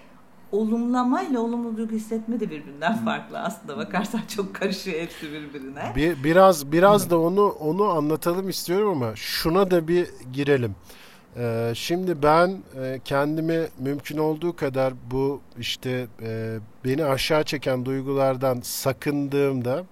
olumlama 0.52 1.22
ile 1.22 1.38
olumlu 1.38 1.76
duygu 1.76 1.94
hissetme 1.94 2.40
de 2.40 2.50
birbirinden 2.50 3.04
farklı 3.04 3.38
aslında 3.38 3.76
bakarsan 3.76 4.20
çok 4.36 4.54
karışıyor 4.54 5.00
hepsi 5.00 5.32
birbirine. 5.32 5.92
Bir, 5.96 6.24
biraz 6.24 6.72
biraz 6.72 7.10
da 7.10 7.20
onu 7.20 7.48
onu 7.48 7.84
anlatalım 7.84 8.48
istiyorum 8.48 8.88
ama 8.90 9.16
şuna 9.16 9.70
da 9.70 9.88
bir 9.88 10.08
girelim. 10.32 10.74
Ee, 11.36 11.72
şimdi 11.74 12.22
ben 12.22 12.58
e, 12.82 13.00
kendimi 13.04 13.68
mümkün 13.78 14.18
olduğu 14.18 14.56
kadar 14.56 14.94
bu 15.10 15.40
işte 15.58 16.06
e, 16.22 16.58
beni 16.84 17.04
aşağı 17.04 17.44
çeken 17.44 17.84
duygulardan 17.84 18.60
sakındığımda 18.62 19.84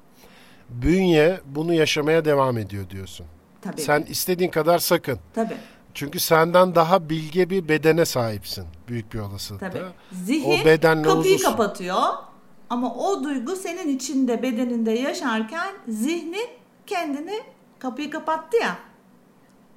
bünye 0.71 1.41
bunu 1.47 1.75
yaşamaya 1.75 2.25
devam 2.25 2.59
ediyor 2.59 2.91
diyorsun. 2.91 3.27
Tabii. 3.63 3.81
Sen 3.81 4.03
istediğin 4.03 4.51
kadar 4.51 4.79
sakın. 4.79 5.19
Tabii. 5.35 5.57
Çünkü 5.95 6.21
senden 6.21 6.75
daha 6.75 7.11
bilge 7.11 7.51
bir 7.51 7.69
bedene 7.69 8.05
sahipsin 8.05 8.65
büyük 8.89 9.15
bir 9.15 9.19
olasılıkla. 9.19 9.71
Tabii. 9.71 9.83
Zihin 10.13 10.63
O 10.63 10.65
bedenle 10.65 11.03
kapıyı 11.03 11.35
uzun- 11.35 11.51
kapatıyor 11.51 12.03
ama 12.71 12.95
o 12.95 13.25
duygu 13.25 13.57
senin 13.57 13.97
içinde 13.97 14.43
bedeninde 14.43 14.91
yaşarken 14.91 15.75
zihnin 15.89 16.49
kendini 16.87 17.41
kapıyı 17.79 18.11
kapattı 18.11 18.57
ya 18.57 18.77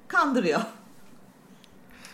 kandırıyor. 0.08 0.60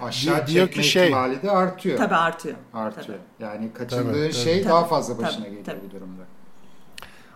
Aşağı 0.01 0.47
Diyor 0.47 0.67
çekme 0.69 0.83
ki 0.83 0.89
şey- 0.89 1.05
ihtimali 1.05 1.43
de 1.43 1.51
artıyor. 1.51 1.99
Tabii 1.99 2.15
artıyor. 2.15 2.57
Artıyor. 2.75 3.07
Tabii. 3.07 3.19
Yani 3.45 3.73
kaçındığın 3.73 4.13
Tabii, 4.13 4.33
şey 4.33 4.63
tabii. 4.63 4.71
daha 4.73 4.85
fazla 4.85 5.15
Tabii, 5.15 5.27
başına 5.27 5.45
geliyor 5.47 5.65
tabii. 5.65 5.81
bu 5.87 5.91
durumda. 5.91 6.23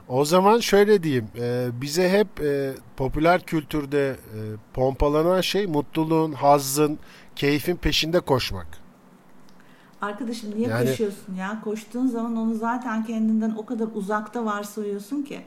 O 0.08 0.25
zaman 0.25 0.58
şöyle 0.58 1.02
diyeyim, 1.02 1.28
e, 1.40 1.68
bize 1.80 2.11
hep 2.11 2.40
e, 2.40 2.75
popüler 2.96 3.40
kültürde 3.40 4.11
e, 4.11 4.38
pompalanan 4.75 5.40
şey 5.40 5.66
mutluluğun, 5.66 6.32
hazzın, 6.32 6.99
keyfin 7.37 7.76
peşinde 7.76 8.20
koşmak. 8.20 8.66
Arkadaşım 10.00 10.50
niye 10.56 10.68
Yani- 10.68 10.88
koşuyorsun 10.88 11.34
ya? 11.34 11.61
Koştuğun 11.64 12.06
zaman 12.06 12.37
onu 12.37 12.54
zaten 12.54 13.04
kendinden 13.04 13.54
o 13.58 13.66
kadar 13.66 13.88
uzakta 13.94 14.44
varsayıyorsun 14.44 15.23
ki. 15.23 15.40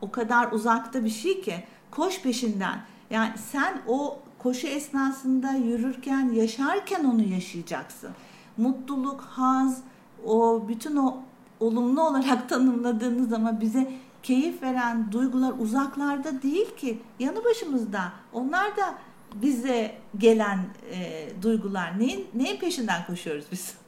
O 0.00 0.10
kadar 0.10 0.52
uzakta 0.52 1.04
bir 1.04 1.10
şey 1.10 1.40
ki. 1.40 1.64
Koş 1.90 2.22
peşinden. 2.22 2.80
Yani 3.10 3.32
sen 3.52 3.82
o 3.88 4.18
koşu 4.38 4.66
esnasında 4.66 5.52
yürürken, 5.52 6.32
yaşarken 6.32 7.04
onu 7.04 7.22
yaşayacaksın. 7.22 8.10
Mutluluk, 8.56 9.20
haz, 9.20 9.78
o 10.26 10.64
bütün 10.68 10.96
o 10.96 11.16
olumlu 11.62 12.08
olarak 12.08 12.48
tanımladığınız 12.48 13.32
ama 13.32 13.60
bize 13.60 13.90
keyif 14.22 14.62
veren 14.62 15.12
duygular 15.12 15.52
uzaklarda 15.58 16.42
değil 16.42 16.76
ki. 16.76 16.98
Yanı 17.18 17.44
başımızda. 17.44 18.12
Onlar 18.32 18.76
da 18.76 18.94
bize 19.34 19.94
gelen 20.18 20.58
e, 20.92 21.28
duygular. 21.42 21.98
Neyin, 21.98 22.26
neyin 22.34 22.56
peşinden 22.56 23.06
koşuyoruz 23.06 23.44
biz? 23.52 23.74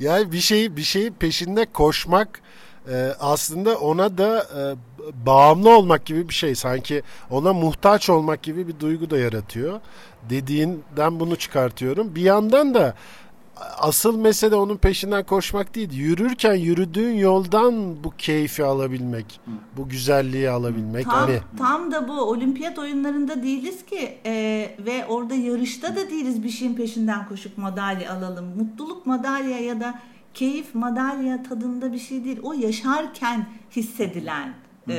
Yani 0.00 0.32
bir 0.32 0.40
şeyi 0.40 0.76
bir 0.76 0.82
şeyin 0.82 1.12
peşinde 1.12 1.66
koşmak 1.66 2.40
e, 2.88 3.14
aslında 3.20 3.78
ona 3.78 4.18
da 4.18 4.38
e, 4.38 4.60
bağımlı 5.26 5.76
olmak 5.76 6.04
gibi 6.04 6.28
bir 6.28 6.34
şey. 6.34 6.54
Sanki 6.54 7.02
ona 7.30 7.52
muhtaç 7.52 8.10
olmak 8.10 8.42
gibi 8.42 8.68
bir 8.68 8.80
duygu 8.80 9.10
da 9.10 9.18
yaratıyor. 9.18 9.80
Dediğinden 10.30 11.20
bunu 11.20 11.36
çıkartıyorum. 11.36 12.14
Bir 12.14 12.22
yandan 12.22 12.74
da 12.74 12.94
asıl 13.78 14.18
mesele 14.18 14.54
onun 14.54 14.76
peşinden 14.76 15.24
koşmak 15.24 15.74
değil. 15.74 15.92
Yürürken 15.92 16.54
yürüdüğün 16.54 17.12
yoldan 17.12 18.04
bu 18.04 18.10
keyfi 18.10 18.64
alabilmek, 18.64 19.40
bu 19.76 19.88
güzelliği 19.88 20.50
alabilmek. 20.50 21.04
Tam, 21.04 21.14
Hani 21.14 21.40
tam 21.58 21.92
da 21.92 22.08
bu 22.08 22.20
olimpiyat 22.20 22.78
oyunlarında 22.78 23.42
değiliz 23.42 23.86
ki 23.86 24.18
e, 24.26 24.32
ve 24.86 25.06
orada 25.06 25.34
yarışta 25.34 25.96
da 25.96 26.10
değiliz 26.10 26.42
bir 26.42 26.50
şeyin 26.50 26.74
peşinden 26.74 27.28
koşup 27.28 27.58
madalya 27.58 28.12
alalım. 28.12 28.44
Mutluluk 28.56 29.06
madalya 29.06 29.58
ya 29.58 29.80
da 29.80 29.98
keyif 30.34 30.74
madalya 30.74 31.42
tadında 31.42 31.92
bir 31.92 31.98
şey 31.98 32.24
değil. 32.24 32.40
O 32.42 32.52
yaşarken 32.52 33.46
hissedilen 33.76 34.54
e, 34.88 34.96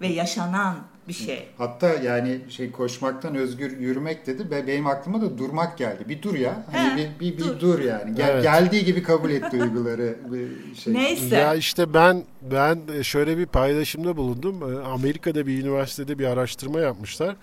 ve 0.00 0.06
yaşanan 0.06 0.76
bir 1.08 1.12
şey. 1.12 1.48
Hatta 1.58 1.88
yani 1.88 2.40
şey 2.48 2.70
koşmaktan 2.70 3.34
özgür 3.34 3.78
yürümek 3.78 4.26
dedi 4.26 4.50
ve 4.50 4.66
benim 4.66 4.86
aklıma 4.86 5.20
da 5.20 5.38
durmak 5.38 5.78
geldi. 5.78 6.04
Bir 6.08 6.22
dur 6.22 6.34
ya. 6.34 6.66
Hani 6.72 6.92
He, 6.92 6.96
bir, 7.20 7.20
bir, 7.32 7.38
bir 7.38 7.44
dur. 7.44 7.60
dur. 7.60 7.78
yani. 7.80 8.14
Gel, 8.14 8.28
Evet. 8.28 8.42
Geldiği 8.42 8.84
gibi 8.84 9.02
kabul 9.02 9.30
et 9.30 9.52
duyguları. 9.52 10.16
Bir 10.32 10.74
şey. 10.74 10.94
Neyse. 10.94 11.36
Ya 11.36 11.54
işte 11.54 11.94
ben 11.94 12.24
ben 12.42 13.02
şöyle 13.02 13.38
bir 13.38 13.46
paylaşımda 13.46 14.16
bulundum. 14.16 14.72
Ee, 14.72 14.78
Amerika'da 14.86 15.46
bir 15.46 15.62
üniversitede 15.62 16.18
bir 16.18 16.26
araştırma 16.26 16.80
yapmışlar. 16.80 17.36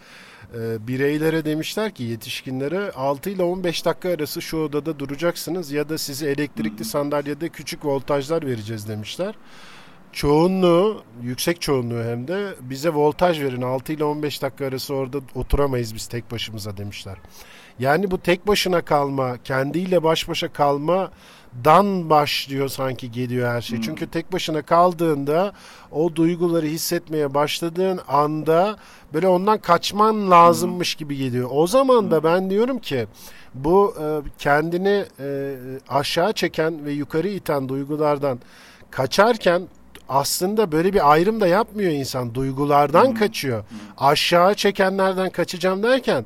Ee, 0.55 0.87
Bireylere 0.87 1.45
demişler 1.45 1.91
ki 1.91 2.03
yetişkinlere 2.03 2.91
6 2.91 3.29
ile 3.29 3.43
15 3.43 3.85
dakika 3.85 4.09
arası 4.09 4.41
şu 4.41 4.57
odada 4.57 4.99
duracaksınız 4.99 5.71
ya 5.71 5.89
da 5.89 5.97
size 5.97 6.29
elektrikli 6.29 6.85
sandalyede 6.85 7.49
küçük 7.49 7.85
voltajlar 7.85 8.45
vereceğiz 8.45 8.87
demişler. 8.87 9.35
Çoğunluğu, 10.13 11.03
yüksek 11.23 11.61
çoğunluğu 11.61 12.03
hem 12.03 12.27
de 12.27 12.55
bize 12.61 12.89
voltaj 12.89 13.41
verin 13.41 13.61
6 13.61 13.93
ile 13.93 14.03
15 14.03 14.41
dakika 14.41 14.65
arası 14.65 14.93
orada 14.93 15.17
oturamayız 15.35 15.95
biz 15.95 16.07
tek 16.07 16.31
başımıza 16.31 16.77
demişler. 16.77 17.17
Yani 17.79 18.11
bu 18.11 18.17
tek 18.17 18.47
başına 18.47 18.81
kalma, 18.81 19.37
kendiyle 19.43 20.03
baş 20.03 20.29
başa 20.29 20.53
kalmadan 20.53 22.09
başlıyor 22.09 22.67
sanki 22.67 23.11
geliyor 23.11 23.49
her 23.49 23.61
şey. 23.61 23.81
Çünkü 23.81 24.07
tek 24.07 24.33
başına 24.33 24.61
kaldığında 24.61 25.53
o 25.91 26.15
duyguları 26.15 26.65
hissetmeye 26.65 27.33
başladığın 27.33 27.99
anda 28.07 28.77
böyle 29.13 29.27
ondan 29.27 29.57
kaçman 29.57 30.31
lazımmış 30.31 30.95
gibi 30.95 31.17
geliyor. 31.17 31.49
O 31.51 31.67
zaman 31.67 32.11
da 32.11 32.23
ben 32.23 32.49
diyorum 32.49 32.79
ki 32.79 33.07
bu 33.53 33.95
e, 34.01 34.05
kendini 34.37 35.05
e, 35.19 35.55
aşağı 35.89 36.33
çeken 36.33 36.85
ve 36.85 36.91
yukarı 36.91 37.27
iten 37.27 37.69
duygulardan 37.69 38.39
kaçarken 38.91 39.67
aslında 40.09 40.71
böyle 40.71 40.93
bir 40.93 41.11
ayrım 41.11 41.41
da 41.41 41.47
yapmıyor 41.47 41.91
insan. 41.91 42.35
Duygulardan 42.35 43.13
kaçıyor. 43.13 43.63
Aşağı 43.97 44.55
çekenlerden 44.55 45.29
kaçacağım 45.29 45.83
derken 45.83 46.25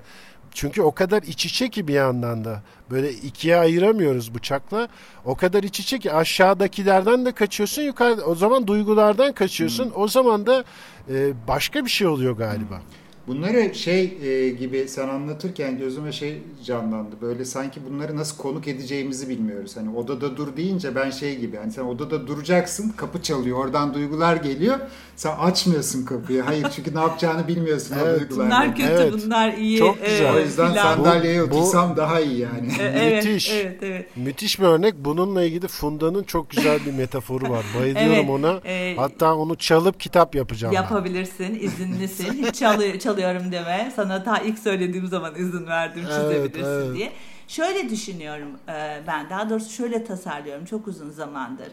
çünkü 0.54 0.82
o 0.82 0.92
kadar 0.92 1.24
iç 1.24 1.46
içe 1.46 1.70
ki 1.70 1.88
bir 1.88 1.94
yandan 1.94 2.46
da 2.46 2.62
böyle 2.92 3.12
ikiye 3.14 3.58
ayıramıyoruz 3.58 4.36
bıçakla. 4.36 4.88
O 5.26 5.36
kadar 5.36 5.64
iç 5.64 5.80
içe 5.80 6.00
ki 6.00 6.14
aşağıdakilerden 6.14 7.26
de 7.26 7.32
kaçıyorsun 7.32 7.82
yukarı 7.82 8.22
o 8.22 8.36
zaman 8.36 8.68
duygulardan 8.68 9.34
kaçıyorsun. 9.34 9.92
O 9.96 10.08
zaman 10.08 10.46
da 10.46 10.64
e, 11.10 11.34
başka 11.48 11.86
bir 11.86 11.90
şey 11.90 12.08
oluyor 12.08 12.38
galiba. 12.38 12.82
Bunları 13.28 13.76
şey 13.76 14.18
e, 14.24 14.50
gibi 14.50 14.88
sen 14.88 15.10
anlatırken 15.10 15.78
gözüme 15.78 16.12
şey 16.12 16.38
canlandı. 16.66 17.16
Böyle 17.22 17.46
sanki 17.46 17.80
bunları 17.90 18.18
nasıl 18.18 18.38
konuk 18.38 18.68
edeceğimizi 18.68 19.30
bilmiyoruz. 19.30 19.78
Hani 19.78 19.98
odada 19.98 20.38
dur 20.38 20.58
deyince 20.58 20.96
ben 20.96 21.10
şey 21.10 21.38
gibi. 21.40 21.58
Hani 21.58 21.72
sen 21.72 21.84
odada 21.84 22.28
duracaksın, 22.28 22.90
kapı 22.90 23.22
çalıyor, 23.22 23.58
oradan 23.58 23.94
duygular 23.94 24.36
geliyor. 24.36 24.78
Sen 25.16 25.36
açmıyorsun 25.38 26.06
kapıyı. 26.06 26.42
Hayır 26.42 26.68
çünkü 26.76 26.96
ne 26.96 27.00
yapacağını 27.00 27.48
bilmiyorsun 27.48 27.96
o 27.96 28.08
Evet. 28.08 28.20
duygularla. 28.20 28.46
Bunlar 28.52 28.76
kötü, 28.76 28.90
Evet. 28.90 29.14
bunlar 29.26 29.54
iyi. 29.54 29.78
Çok 29.78 30.06
güzel. 30.06 30.36
O 30.36 30.40
yüzden 30.40 30.72
filan. 30.72 30.84
sandalyeye 30.96 31.42
Bu- 31.44 31.52
bu- 31.52 31.56
otursam 31.58 31.98
daha 31.98 32.20
iyi 32.20 32.40
yani. 32.40 32.68
E, 32.80 32.84
evet, 32.84 33.26
Müthiş. 33.26 33.52
Evet, 33.52 33.78
evet. 33.82 34.18
Müthiş 34.18 34.60
bir 34.60 34.66
örnek. 34.66 34.94
Bununla 34.98 35.44
ilgili 35.44 35.68
Funda'nın 35.68 36.24
çok 36.24 36.50
güzel 36.50 36.80
bir 36.86 36.92
metaforu 36.94 37.50
var. 37.50 37.66
Bayılıyorum 37.80 38.14
Evet, 38.14 38.30
ona. 38.30 38.62
e, 38.66 38.96
Hatta 38.98 39.36
onu 39.36 39.56
çalıp 39.56 40.00
kitap 40.00 40.36
yapacağım. 40.36 40.74
ben. 40.76 40.82
Yapabilirsin, 40.82 41.60
izinlisin. 41.60 42.34
Hiç 42.34 42.56
çalı- 42.56 43.00
çalıyorum 43.14 43.52
deme. 43.52 43.92
Sana 43.96 44.24
ta 44.24 44.38
ilk 44.38 44.60
söylediğim 44.60 45.08
zaman 45.08 45.36
izin 45.36 45.68
verdim 45.68 46.04
Evet, 46.06 46.14
çizebilirsin 46.14 46.86
evet. 46.86 46.96
diye. 46.96 47.12
Şöyle 47.48 47.90
düşünüyorum 47.90 48.50
e, 48.70 49.02
ben. 49.08 49.30
Daha 49.30 49.50
doğrusu 49.50 49.70
şöyle 49.70 50.04
tasarlıyorum 50.04 50.66
çok 50.66 50.88
uzun 50.88 51.10
zamandır. 51.10 51.68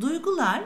Duyguları 0.00 0.64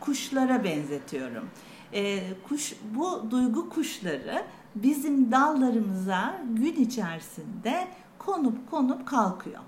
kuşlara 0.00 0.64
benzetiyorum. 0.64 1.50
E, 1.92 2.20
kuş 2.48 2.74
bu 2.94 3.30
duygu 3.30 3.70
kuşları 3.70 4.44
bizim 4.74 5.32
dallarımıza 5.32 6.34
gün 6.54 6.74
içerisinde 6.74 7.88
konup 8.18 8.70
konup 8.70 9.06
kalkıyor. 9.08 9.60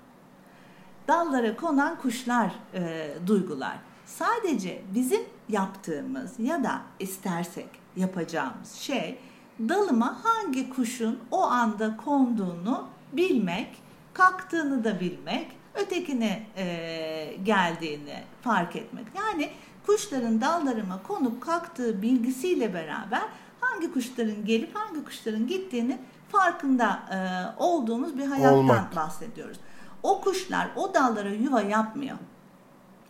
Dallara 1.07 1.55
konan 1.55 1.97
kuşlar 2.01 2.51
e, 2.73 3.09
duygular. 3.27 3.77
Sadece 4.05 4.81
bizim 4.95 5.21
yaptığımız 5.49 6.39
ya 6.39 6.63
da 6.63 6.81
istersek 6.99 7.67
yapacağımız 7.95 8.71
şey 8.73 9.19
dalıma 9.59 10.19
hangi 10.23 10.69
kuşun 10.69 11.19
o 11.31 11.43
anda 11.43 11.97
konduğunu 11.97 12.87
bilmek, 13.13 13.67
kalktığını 14.13 14.83
da 14.83 14.99
bilmek, 14.99 15.47
ötekine 15.73 16.45
e, 16.57 17.35
geldiğini 17.43 18.23
fark 18.41 18.75
etmek. 18.75 19.05
Yani 19.15 19.49
kuşların 19.85 20.41
dallarıma 20.41 21.03
konup 21.03 21.41
kalktığı 21.41 22.01
bilgisiyle 22.01 22.73
beraber 22.73 23.23
hangi 23.59 23.93
kuşların 23.93 24.45
gelip 24.45 24.75
hangi 24.75 25.05
kuşların 25.05 25.47
gittiğini 25.47 25.97
farkında 26.31 26.99
e, 27.11 27.17
olduğumuz 27.63 28.17
bir 28.17 28.25
hayattan 28.25 28.53
Olmak. 28.53 28.95
bahsediyoruz. 28.95 29.57
O 30.03 30.21
kuşlar 30.21 30.67
o 30.75 30.93
dallara 30.93 31.29
yuva 31.29 31.61
yapmıyor 31.61 32.17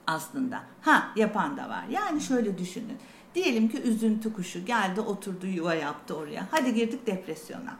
aslında. 0.07 0.59
Ha 0.81 1.03
yapan 1.15 1.57
da 1.57 1.69
var. 1.69 1.83
Yani 1.89 2.21
şöyle 2.21 2.57
düşünün. 2.57 2.97
Diyelim 3.35 3.69
ki 3.69 3.81
üzüntü 3.81 4.33
kuşu 4.33 4.65
geldi 4.65 5.01
oturdu 5.01 5.47
yuva 5.47 5.73
yaptı 5.73 6.15
oraya. 6.15 6.47
Hadi 6.51 6.73
girdik 6.73 7.07
depresyona. 7.07 7.75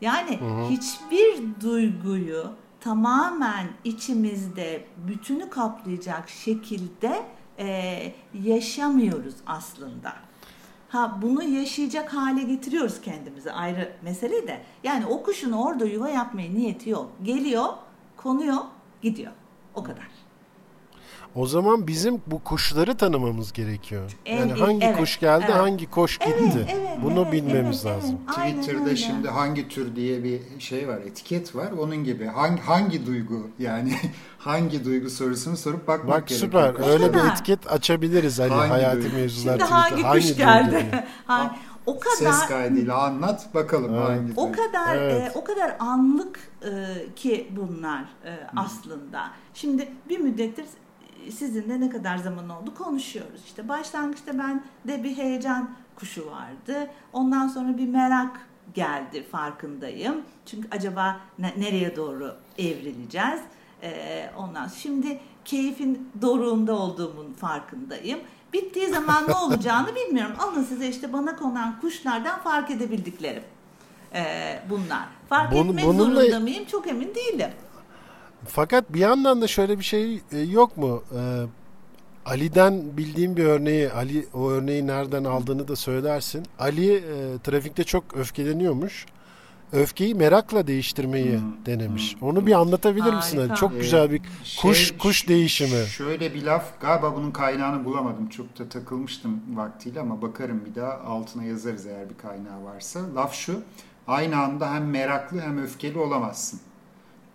Yani 0.00 0.40
hı 0.40 0.44
hı. 0.44 0.68
hiçbir 0.70 1.60
duyguyu 1.60 2.52
tamamen 2.80 3.66
içimizde 3.84 4.84
bütünü 5.08 5.50
kaplayacak 5.50 6.28
şekilde 6.28 7.22
e, 7.58 8.12
yaşamıyoruz 8.42 9.34
aslında. 9.46 10.12
Ha 10.88 11.18
bunu 11.22 11.42
yaşayacak 11.42 12.14
hale 12.14 12.42
getiriyoruz 12.42 13.00
kendimizi 13.00 13.52
ayrı 13.52 13.92
mesele 14.02 14.46
de. 14.48 14.62
Yani 14.84 15.06
o 15.06 15.22
kuşun 15.22 15.52
orada 15.52 15.84
yuva 15.84 16.08
yapmaya 16.08 16.50
niyeti 16.50 16.90
yok. 16.90 17.12
Geliyor, 17.22 17.66
konuyor, 18.16 18.58
gidiyor. 19.02 19.32
O 19.74 19.82
kadar. 19.82 20.11
O 21.34 21.46
zaman 21.46 21.86
bizim 21.86 22.22
bu 22.26 22.38
kuşları 22.38 22.96
tanımamız 22.96 23.52
gerekiyor. 23.52 24.18
En 24.26 24.38
yani 24.38 24.52
hangi 24.52 24.86
evet, 24.86 24.98
kuş 24.98 25.20
geldi, 25.20 25.44
evet. 25.46 25.56
hangi 25.56 25.90
kuş 25.90 26.18
gitti. 26.18 26.32
Evet, 26.56 26.76
evet, 26.76 26.98
Bunu 27.02 27.20
evet, 27.22 27.32
bilmemiz 27.32 27.86
evet, 27.86 27.96
lazım. 27.96 28.18
Evet. 28.26 28.36
Twitter'da 28.36 28.84
öyle. 28.84 28.96
şimdi 28.96 29.28
hangi 29.28 29.68
tür 29.68 29.96
diye 29.96 30.24
bir 30.24 30.40
şey 30.58 30.88
var, 30.88 30.98
etiket 30.98 31.56
var. 31.56 31.72
Onun 31.78 32.04
gibi 32.04 32.26
hangi 32.26 32.62
hangi 32.62 33.06
duygu 33.06 33.50
yani 33.58 33.94
hangi 34.38 34.84
duygu 34.84 35.10
sorusunu 35.10 35.56
sorup 35.56 35.88
bakmak 35.88 36.08
Bak, 36.22 36.28
gerekiyor. 36.28 36.52
Bak 36.52 36.76
süper. 36.76 36.90
Öyle 36.90 37.14
bir 37.14 37.30
etiket 37.32 37.72
açabiliriz 37.72 38.40
Ali 38.40 38.50
hangi 38.50 38.70
hayati 38.70 39.02
duygu? 39.02 39.16
mevzular 39.16 39.52
Şimdi 39.58 39.64
hangi 39.64 39.94
kuş 39.94 40.04
hangi 40.04 40.36
geldi? 40.36 41.04
hangi, 41.26 41.50
o 41.86 41.98
kadar 41.98 42.16
ses 42.16 42.46
kaydıyla 42.46 43.02
anlat 43.02 43.54
bakalım 43.54 43.94
evet. 43.94 44.08
hangi 44.08 44.32
o 44.36 44.52
kadar 44.52 44.96
evet. 44.96 45.36
e, 45.36 45.38
o 45.38 45.44
kadar 45.44 45.76
anlık 45.78 46.40
e, 46.62 46.70
ki 47.16 47.48
bunlar 47.50 48.02
e, 48.24 48.48
aslında. 48.56 49.30
Şimdi 49.54 49.88
bir 50.08 50.18
müddettir 50.18 50.64
sizinle 51.30 51.80
ne 51.80 51.90
kadar 51.90 52.16
zaman 52.16 52.48
oldu 52.48 52.74
konuşuyoruz. 52.74 53.44
İşte 53.44 53.68
başlangıçta 53.68 54.38
ben 54.38 54.64
de 54.86 55.04
bir 55.04 55.16
heyecan 55.16 55.70
kuşu 55.96 56.26
vardı. 56.26 56.90
Ondan 57.12 57.48
sonra 57.48 57.78
bir 57.78 57.88
merak 57.88 58.46
geldi 58.74 59.26
farkındayım. 59.32 60.22
Çünkü 60.46 60.68
acaba 60.70 61.20
ne, 61.38 61.54
nereye 61.58 61.96
doğru 61.96 62.36
evrileceğiz? 62.58 63.40
Ee, 63.82 64.30
ondan 64.38 64.68
şimdi 64.68 65.20
keyfin 65.44 66.10
doruğunda 66.22 66.72
olduğumun 66.72 67.32
farkındayım. 67.32 68.20
Bittiği 68.52 68.88
zaman 68.88 69.28
ne 69.28 69.34
olacağını 69.46 69.94
bilmiyorum. 69.94 70.36
Alın 70.38 70.64
size 70.64 70.88
işte 70.88 71.12
bana 71.12 71.36
konan 71.36 71.80
kuşlardan 71.80 72.40
fark 72.40 72.70
edebildiklerim. 72.70 73.42
Ee, 74.14 74.62
bunlar. 74.70 75.08
Fark 75.28 75.52
Bunu, 75.52 75.70
etmek 75.70 75.84
bununla... 75.84 76.14
zorunda 76.14 76.40
mıyım? 76.40 76.64
Çok 76.64 76.86
emin 76.86 77.14
değilim. 77.14 77.50
Fakat 78.46 78.92
bir 78.92 79.00
yandan 79.00 79.42
da 79.42 79.46
şöyle 79.46 79.78
bir 79.78 79.84
şey 79.84 80.20
e, 80.32 80.38
yok 80.38 80.76
mu? 80.76 81.02
Ee, 81.16 81.42
Ali'den 82.26 82.96
bildiğim 82.96 83.36
bir 83.36 83.44
örneği, 83.44 83.92
Ali 83.92 84.26
o 84.34 84.50
örneği 84.50 84.86
nereden 84.86 85.24
aldığını 85.24 85.68
da 85.68 85.76
söylersin. 85.76 86.46
Ali 86.58 86.94
e, 86.94 87.38
trafikte 87.44 87.84
çok 87.84 88.16
öfkeleniyormuş. 88.16 89.06
Öfkeyi 89.72 90.14
merakla 90.14 90.66
değiştirmeyi 90.66 91.32
hmm. 91.32 91.66
denemiş. 91.66 92.16
Hmm. 92.16 92.28
Onu 92.28 92.46
bir 92.46 92.52
anlatabilir 92.52 93.00
Harika. 93.00 93.16
misin? 93.16 93.38
Ali? 93.38 93.54
Çok 93.54 93.72
ee, 93.72 93.78
güzel 93.78 94.10
bir 94.10 94.22
kuş 94.62 94.78
şey, 94.78 94.98
kuş 94.98 95.28
değişimi. 95.28 95.86
Şöyle 95.86 96.34
bir 96.34 96.42
laf, 96.42 96.80
galiba 96.80 97.16
bunun 97.16 97.30
kaynağını 97.30 97.84
bulamadım. 97.84 98.28
Çok 98.28 98.58
da 98.58 98.68
takılmıştım 98.68 99.40
vaktiyle 99.54 100.00
ama 100.00 100.22
bakarım 100.22 100.64
bir 100.64 100.74
daha 100.74 100.92
altına 100.92 101.44
yazarız 101.44 101.86
eğer 101.86 102.10
bir 102.10 102.18
kaynağı 102.18 102.64
varsa. 102.64 103.00
Laf 103.14 103.34
şu, 103.34 103.60
aynı 104.06 104.36
anda 104.36 104.74
hem 104.74 104.90
meraklı 104.90 105.40
hem 105.40 105.62
öfkeli 105.62 105.98
olamazsın. 105.98 106.60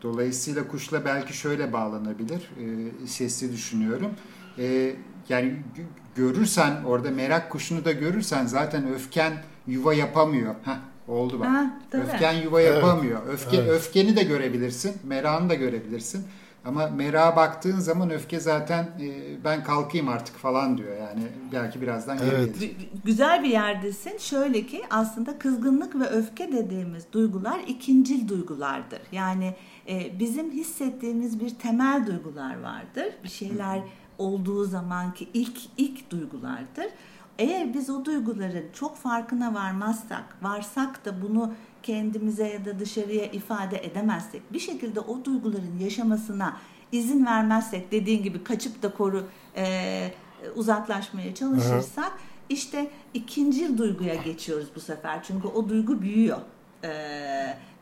Dolayısıyla 0.01 0.67
kuşla 0.67 1.05
belki 1.05 1.37
şöyle 1.37 1.73
bağlanabilir. 1.73 2.51
E, 3.03 3.07
sesli 3.07 3.51
düşünüyorum. 3.51 4.11
E, 4.59 4.95
yani 5.29 5.55
görürsen 6.15 6.83
orada 6.83 7.11
merak 7.11 7.51
kuşunu 7.51 7.85
da 7.85 7.91
görürsen 7.91 8.45
zaten 8.45 8.93
öfken 8.93 9.33
yuva 9.67 9.93
yapamıyor. 9.93 10.55
Heh, 10.63 10.79
oldu 11.07 11.39
bak. 11.39 11.47
Ha, 11.47 11.79
öfken 11.91 12.33
yuva 12.33 12.61
yapamıyor. 12.61 13.21
Evet. 13.25 13.33
Öfke 13.33 13.57
evet. 13.57 13.69
öfkeni 13.69 14.15
de 14.15 14.23
görebilirsin, 14.23 14.93
merakını 15.03 15.49
da 15.49 15.55
görebilirsin. 15.55 16.23
Ama 16.67 16.87
merak 16.87 17.35
baktığın 17.35 17.79
zaman 17.79 18.09
öfke 18.09 18.39
zaten 18.39 18.83
e, 18.83 19.43
ben 19.43 19.63
kalkayım 19.63 20.09
artık 20.09 20.35
falan 20.35 20.77
diyor. 20.77 20.97
Yani 20.97 21.23
belki 21.51 21.81
birazdan 21.81 22.17
evet. 22.17 22.55
Güzel 23.05 23.43
bir 23.43 23.49
yerdesin. 23.49 24.17
Şöyle 24.17 24.65
ki 24.65 24.81
aslında 24.89 25.39
kızgınlık 25.39 25.95
ve 25.95 26.05
öfke 26.05 26.51
dediğimiz 26.51 27.05
duygular 27.11 27.59
ikincil 27.67 28.27
duygulardır. 28.27 29.01
Yani 29.11 29.55
e, 29.89 30.19
bizim 30.19 30.51
hissettiğimiz 30.51 31.39
bir 31.39 31.49
temel 31.49 32.07
duygular 32.07 32.61
vardır. 32.61 33.13
Bir 33.23 33.29
şeyler 33.29 33.81
olduğu 34.17 34.65
zamanki 34.65 35.29
ilk 35.33 35.57
ilk 35.77 36.09
duygulardır. 36.09 36.87
Eğer 37.39 37.73
biz 37.73 37.89
o 37.89 38.05
duyguların 38.05 38.65
çok 38.73 38.97
farkına 38.97 39.53
varmazsak, 39.53 40.37
varsak 40.41 41.05
da 41.05 41.21
bunu 41.21 41.53
kendimize 41.83 42.47
ya 42.47 42.65
da 42.65 42.79
dışarıya 42.79 43.25
ifade 43.25 43.85
edemezsek, 43.85 44.53
bir 44.53 44.59
şekilde 44.59 44.99
o 44.99 45.25
duyguların 45.25 45.79
yaşamasına 45.79 46.57
izin 46.91 47.25
vermezsek, 47.25 47.91
dediğin 47.91 48.23
gibi 48.23 48.43
kaçıp 48.43 48.83
da 48.83 48.93
koru 48.93 49.27
e, 49.55 50.11
uzaklaşmaya 50.55 51.35
çalışırsak, 51.35 52.11
Hı. 52.11 52.19
işte 52.49 52.91
ikinci 53.13 53.77
duyguya 53.77 54.15
geçiyoruz 54.15 54.67
bu 54.75 54.79
sefer. 54.79 55.23
Çünkü 55.23 55.47
o 55.47 55.69
duygu 55.69 56.01
büyüyor. 56.01 56.37
E, 56.83 56.89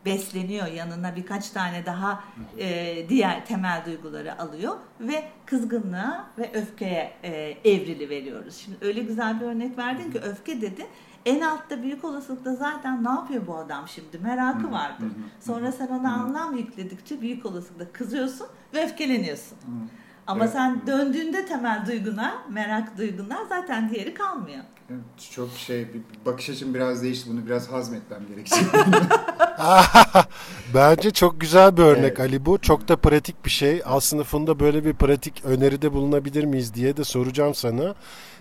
besleniyor 0.06 0.68
yanına 0.68 1.16
birkaç 1.16 1.50
tane 1.50 1.86
daha 1.86 2.24
e, 2.58 3.06
diğer 3.10 3.46
temel 3.46 3.82
duyguları 3.86 4.40
alıyor 4.40 4.76
ve 5.00 5.24
kızgınlığa 5.46 6.28
ve 6.38 6.52
öfkeye 6.54 7.14
e, 7.24 7.58
evrili 7.66 8.10
veriyoruz. 8.10 8.56
Şimdi 8.56 8.78
öyle 8.82 9.02
güzel 9.02 9.40
bir 9.40 9.46
örnek 9.46 9.78
verdin 9.78 10.12
ki 10.12 10.20
öfke 10.20 10.62
dedi. 10.62 10.86
En 11.26 11.42
altta 11.42 11.84
büyük 11.84 12.04
olasılıkla 12.04 12.56
zaten 12.56 13.04
ne 13.04 13.10
yapıyor 13.10 13.48
bu 13.48 13.56
adam 13.56 13.88
şimdi 13.88 14.18
merakı 14.18 14.72
vardır. 14.72 15.08
Sonra 15.42 15.72
sen 15.72 15.88
ona 15.88 16.14
anlam 16.14 16.58
yükledikçe 16.58 17.22
büyük 17.22 17.46
olasılıkla 17.46 17.92
kızıyorsun 17.92 18.48
ve 18.74 18.84
öfkeleniyorsun. 18.84 19.58
Ama 20.28 20.44
evet. 20.44 20.54
sen 20.54 20.82
döndüğünde 20.88 21.46
temel 21.46 21.86
duyguna, 21.88 22.34
merak 22.50 22.98
duyguna 22.98 23.38
zaten 23.50 23.90
diğeri 23.90 24.14
kalmıyor. 24.14 24.64
Çok 25.32 25.52
şey, 25.52 25.88
bakış 26.26 26.50
açım 26.50 26.74
biraz 26.74 27.04
değişti. 27.04 27.30
Bunu 27.30 27.46
biraz 27.46 27.72
hazmetmem 27.72 28.28
gerekecek. 28.28 28.66
Bence 30.74 31.12
çok 31.12 31.42
güzel 31.42 31.78
bir 31.78 31.82
örnek 31.82 32.04
evet. 32.04 32.20
Ali 32.20 32.46
bu. 32.46 32.58
Çok 32.58 32.88
da 32.88 32.96
pratik 32.96 33.46
bir 33.46 33.50
şey. 33.50 33.82
Al 33.86 34.00
sınıfında 34.00 34.60
böyle 34.60 34.86
bir 34.86 34.94
pratik 34.94 35.46
öneride 35.46 35.94
bulunabilir 35.94 36.44
miyiz 36.44 36.74
diye 36.74 36.98
de 36.98 37.04
soracağım 37.04 37.56
sana. 37.56 37.96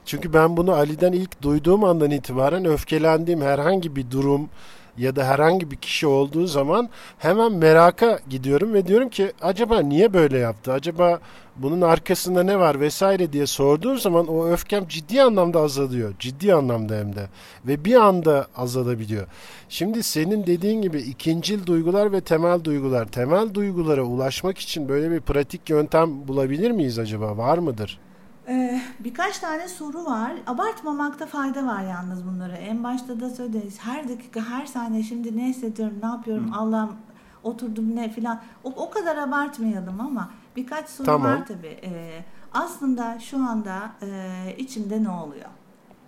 Çünkü 0.05 0.33
ben 0.33 0.57
bunu 0.57 0.73
Ali'den 0.73 1.13
ilk 1.13 1.43
duyduğum 1.43 1.85
andan 1.85 2.11
itibaren 2.11 2.65
öfkelendiğim 2.65 3.43
herhangi 3.43 3.97
bir 3.97 4.11
durum 4.11 4.49
ya 4.99 5.17
da 5.17 5.25
herhangi 5.25 5.71
bir 5.71 5.77
kişi 5.77 6.07
olduğu 6.07 6.47
zaman 6.47 6.89
hemen 7.19 7.53
meraka 7.53 8.19
gidiyorum 8.31 8.75
ve 8.75 8.87
diyorum 8.87 9.09
ki 9.09 9.33
acaba 9.43 9.81
niye 9.81 10.15
böyle 10.15 10.39
yaptı? 10.39 10.73
Acaba 10.73 11.21
bunun 11.57 11.81
arkasında 11.81 12.43
ne 12.43 12.59
var 12.59 12.81
vesaire 12.81 13.33
diye 13.33 13.47
sorduğum 13.47 13.99
zaman 13.99 14.27
o 14.27 14.49
öfkem 14.49 14.89
ciddi 14.89 15.23
anlamda 15.23 15.61
azalıyor. 15.61 16.15
Ciddi 16.19 16.55
anlamda 16.55 16.95
hem 16.95 17.17
de. 17.17 17.29
Ve 17.67 17.85
bir 17.85 17.95
anda 17.95 18.47
azalabiliyor. 18.57 19.27
Şimdi 19.69 20.03
senin 20.03 20.47
dediğin 20.47 20.83
gibi 20.83 20.99
ikincil 20.99 21.67
duygular 21.67 22.13
ve 22.13 22.21
temel 22.21 22.65
duygular. 22.65 23.07
Temel 23.07 23.55
duygulara 23.55 24.03
ulaşmak 24.03 24.59
için 24.59 24.89
böyle 24.89 25.11
bir 25.11 25.21
pratik 25.21 25.71
yöntem 25.71 26.29
bulabilir 26.29 26.71
miyiz 26.71 26.99
acaba? 26.99 27.37
Var 27.37 27.59
mıdır? 27.59 27.99
Ee, 28.49 28.81
birkaç 29.01 29.39
tane 29.39 29.69
soru 29.69 30.05
var. 30.05 30.33
Abartmamakta 30.47 31.27
fayda 31.27 31.67
var 31.67 31.83
yalnız 31.83 32.27
bunları. 32.27 32.53
En 32.53 32.85
başta 32.85 33.21
da 33.21 33.31
söylediniz. 33.31 33.79
Her 33.81 34.09
dakika, 34.09 34.41
her 34.41 34.67
saniye 34.67 35.03
şimdi 35.03 35.37
ne 35.37 35.45
hissediyorum, 35.49 35.97
ne 36.03 36.09
yapıyorum, 36.09 36.53
Hı. 36.53 36.59
Allah'ım 36.59 36.97
oturdum 37.43 37.97
ne 37.97 38.11
filan. 38.11 38.41
O, 38.65 38.69
o 38.77 38.91
kadar 38.91 39.17
abartmayalım 39.17 40.01
ama 40.01 40.31
birkaç 40.57 40.89
soru 40.89 41.07
tamam. 41.07 41.33
var 41.33 41.47
tabii. 41.47 41.79
Ee, 41.83 42.25
aslında 42.53 43.19
şu 43.19 43.39
anda 43.39 43.91
e, 44.03 44.55
içimde 44.59 45.05
ne 45.05 45.11
oluyor? 45.11 45.49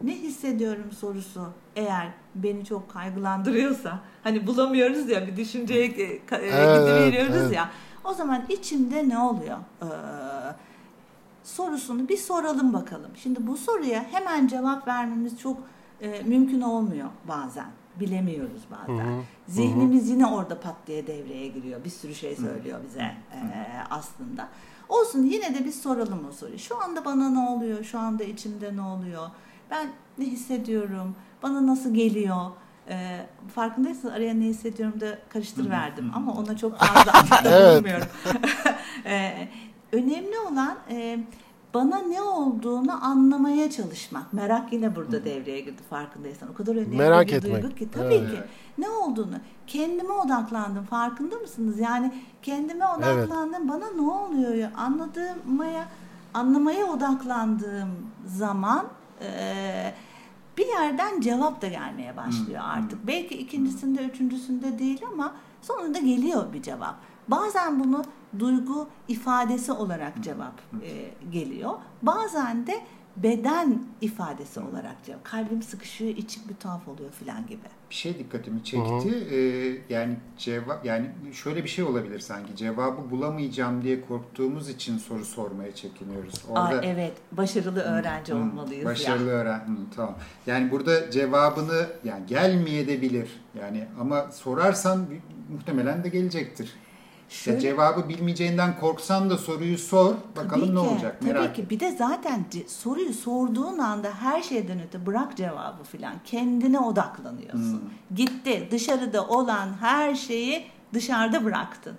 Ne 0.02 0.12
hissediyorum 0.12 0.92
sorusu 0.92 1.46
eğer 1.76 2.08
beni 2.34 2.64
çok 2.64 2.90
kaygılandırıyorsa 2.90 4.00
hani 4.22 4.46
bulamıyoruz 4.46 5.08
ya 5.08 5.26
bir 5.26 5.36
düşünceye 5.36 5.86
e, 5.86 6.02
e, 6.02 6.20
evet, 6.30 6.80
gidiveriyoruz 6.80 7.36
evet. 7.36 7.56
ya 7.56 7.70
o 8.04 8.14
zaman 8.14 8.44
içimde 8.48 9.08
ne 9.08 9.18
oluyor? 9.18 9.58
Ee, 9.82 9.86
sorusunu 11.46 12.08
bir 12.08 12.16
soralım 12.16 12.72
bakalım. 12.72 13.10
Şimdi 13.16 13.46
bu 13.46 13.56
soruya 13.56 14.06
hemen 14.12 14.46
cevap 14.46 14.88
vermemiz 14.88 15.38
çok 15.38 15.58
e, 16.00 16.22
mümkün 16.22 16.60
olmuyor 16.60 17.08
bazen. 17.28 17.66
Bilemiyoruz 18.00 18.62
bazen. 18.70 19.04
Hı 19.04 19.16
hı. 19.16 19.22
Zihnimiz 19.48 20.02
hı 20.02 20.06
hı. 20.06 20.10
yine 20.10 20.26
orada 20.26 20.60
pat 20.60 20.76
diye 20.86 21.06
devreye 21.06 21.48
giriyor. 21.48 21.84
Bir 21.84 21.90
sürü 21.90 22.14
şey 22.14 22.36
söylüyor 22.36 22.80
bize 22.88 23.00
e, 23.00 23.14
aslında. 23.90 24.48
Olsun 24.88 25.22
yine 25.22 25.54
de 25.54 25.64
bir 25.64 25.72
soralım 25.72 26.26
o 26.28 26.32
soruyu. 26.32 26.58
Şu 26.58 26.82
anda 26.82 27.04
bana 27.04 27.30
ne 27.30 27.38
oluyor? 27.38 27.84
Şu 27.84 27.98
anda 27.98 28.24
içimde 28.24 28.76
ne 28.76 28.82
oluyor? 28.82 29.30
Ben 29.70 29.88
ne 30.18 30.24
hissediyorum? 30.24 31.16
Bana 31.42 31.66
nasıl 31.66 31.94
geliyor? 31.94 32.50
E, 32.88 33.26
farkındaysanız 33.54 34.14
araya 34.14 34.34
ne 34.34 34.44
hissediyorum 34.44 35.00
da 35.00 35.18
karıştırıverdim 35.28 36.10
ama 36.14 36.32
ona 36.32 36.56
çok 36.56 36.78
fazla 36.78 37.12
bulmuyorum. 37.76 38.06
e, 39.06 39.48
önemli 39.96 40.38
olan 40.38 40.76
e, 40.90 41.18
bana 41.74 41.98
ne 41.98 42.22
olduğunu 42.22 43.04
anlamaya 43.04 43.70
çalışmak. 43.70 44.32
Merak 44.32 44.72
yine 44.72 44.96
burada 44.96 45.24
devreye 45.24 45.60
girdi 45.60 45.82
farkındaysan. 45.90 46.48
O 46.50 46.54
kadar 46.54 46.76
önemli 46.76 46.96
Merak 46.96 47.26
bir 47.26 47.32
etmek. 47.32 47.62
duygu 47.62 47.74
ki. 47.74 47.90
Tabii 47.90 48.14
evet. 48.14 48.30
ki. 48.30 48.38
Ne 48.78 48.88
olduğunu. 48.88 49.36
Kendime 49.66 50.12
odaklandım. 50.12 50.84
Farkında 50.84 51.36
mısınız? 51.36 51.78
Yani 51.78 52.14
kendime 52.42 52.86
odaklandım. 52.86 53.54
Evet. 53.54 53.68
Bana 53.68 53.90
ne 53.90 54.10
oluyor? 54.10 54.70
Anladığımaya, 54.76 55.88
anlamaya 56.34 56.86
odaklandığım 56.86 57.90
zaman 58.26 58.86
e, 59.22 59.92
bir 60.58 60.66
yerden 60.66 61.20
cevap 61.20 61.62
da 61.62 61.68
gelmeye 61.68 62.16
başlıyor 62.16 62.62
artık. 62.64 63.06
Belki 63.06 63.38
ikincisinde, 63.38 64.04
üçüncüsünde 64.04 64.78
değil 64.78 65.02
ama 65.12 65.32
sonunda 65.62 65.98
geliyor 65.98 66.52
bir 66.52 66.62
cevap. 66.62 66.94
Bazen 67.28 67.84
bunu 67.84 68.04
duygu 68.38 68.88
ifadesi 69.08 69.72
olarak 69.72 70.22
cevap 70.22 70.60
e, 70.82 71.10
geliyor. 71.30 71.72
Bazen 72.02 72.66
de 72.66 72.80
beden 73.16 73.82
ifadesi 74.00 74.60
olarak 74.60 75.04
cevap. 75.06 75.24
Kalbim 75.24 75.62
sıkışıyor, 75.62 76.10
içim 76.16 76.42
bir 76.48 76.54
tuhaf 76.54 76.88
oluyor 76.88 77.10
filan 77.10 77.46
gibi. 77.46 77.60
Bir 77.90 77.94
şey 77.94 78.18
dikkatimi 78.18 78.64
çekti. 78.64 79.26
Ee, 79.30 79.94
yani 79.94 80.16
cevap 80.38 80.84
yani 80.84 81.10
şöyle 81.32 81.64
bir 81.64 81.68
şey 81.68 81.84
olabilir 81.84 82.20
sanki. 82.20 82.56
Cevabı 82.56 83.10
bulamayacağım 83.10 83.82
diye 83.82 84.00
korktuğumuz 84.00 84.68
için 84.68 84.98
soru 84.98 85.24
sormaya 85.24 85.74
çekiniyoruz. 85.74 86.44
Orada 86.48 86.60
Aa, 86.62 86.82
evet, 86.82 87.12
başarılı 87.32 87.80
öğrenci 87.80 88.32
hı, 88.32 88.36
olmalıyız 88.36 88.84
başarılı 88.84 89.28
ya. 89.28 89.34
öğren. 89.34 89.58
Hı, 89.58 89.76
tamam. 89.96 90.14
Yani 90.46 90.70
burada 90.70 91.10
cevabını 91.10 91.86
yani 92.04 92.26
gelmeyebilir. 92.26 93.28
Yani 93.60 93.84
ama 94.00 94.30
sorarsan 94.32 95.06
muhtemelen 95.52 96.04
de 96.04 96.08
gelecektir. 96.08 96.74
Şöyle, 97.28 97.56
ya 97.56 97.60
cevabı 97.60 98.08
bilmeyeceğinden 98.08 98.80
korksan 98.80 99.30
da 99.30 99.38
soruyu 99.38 99.78
sor. 99.78 100.14
Bakalım 100.36 100.68
ki, 100.68 100.74
ne 100.74 100.78
olacak 100.78 101.22
merak 101.22 101.44
Tabii 101.44 101.56
ki. 101.56 101.70
Bir 101.70 101.80
de 101.80 101.96
zaten 101.96 102.44
soruyu 102.66 103.14
sorduğun 103.14 103.78
anda 103.78 104.10
her 104.10 104.42
şeyden 104.42 104.82
öte 104.82 105.06
bırak 105.06 105.36
cevabı 105.36 105.82
filan. 105.82 106.14
Kendine 106.24 106.78
odaklanıyorsun. 106.78 107.80
Hmm. 107.80 108.16
Gitti. 108.16 108.68
Dışarıda 108.70 109.26
olan 109.26 109.68
her 109.80 110.14
şeyi 110.14 110.66
dışarıda 110.94 111.44
bıraktın. 111.44 111.96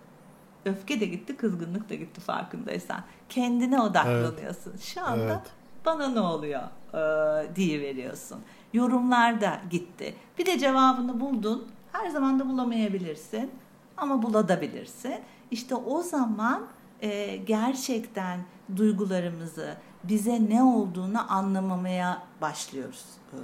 Öfke 0.65 0.99
de 0.99 1.05
gitti, 1.05 1.37
kızgınlık 1.37 1.89
da 1.89 1.95
gitti 1.95 2.21
farkındaysan. 2.21 2.99
Kendine 3.29 3.81
odaklanıyorsun. 3.81 4.71
Evet. 4.71 4.81
Şu 4.81 5.05
anda 5.05 5.23
evet. 5.23 5.51
bana 5.85 6.07
ne 6.07 6.19
oluyor 6.19 6.61
ee, 6.93 7.55
diye 7.55 7.81
veriyorsun. 7.81 8.39
Yorumlar 8.73 9.41
da 9.41 9.59
gitti. 9.71 10.15
Bir 10.39 10.45
de 10.45 10.59
cevabını 10.59 11.19
buldun. 11.19 11.67
Her 11.91 12.09
zaman 12.09 12.39
da 12.39 12.49
bulamayabilirsin 12.49 13.51
ama 13.97 14.21
bulabilirsin. 14.21 15.15
İşte 15.51 15.75
o 15.75 16.01
zaman 16.01 16.67
e, 17.01 17.37
gerçekten 17.37 18.39
duygularımızı 18.75 19.77
bize 20.03 20.49
ne 20.49 20.63
olduğunu 20.63 21.33
anlamamaya 21.33 22.21
başlıyoruz 22.41 23.05
e, 23.33 23.39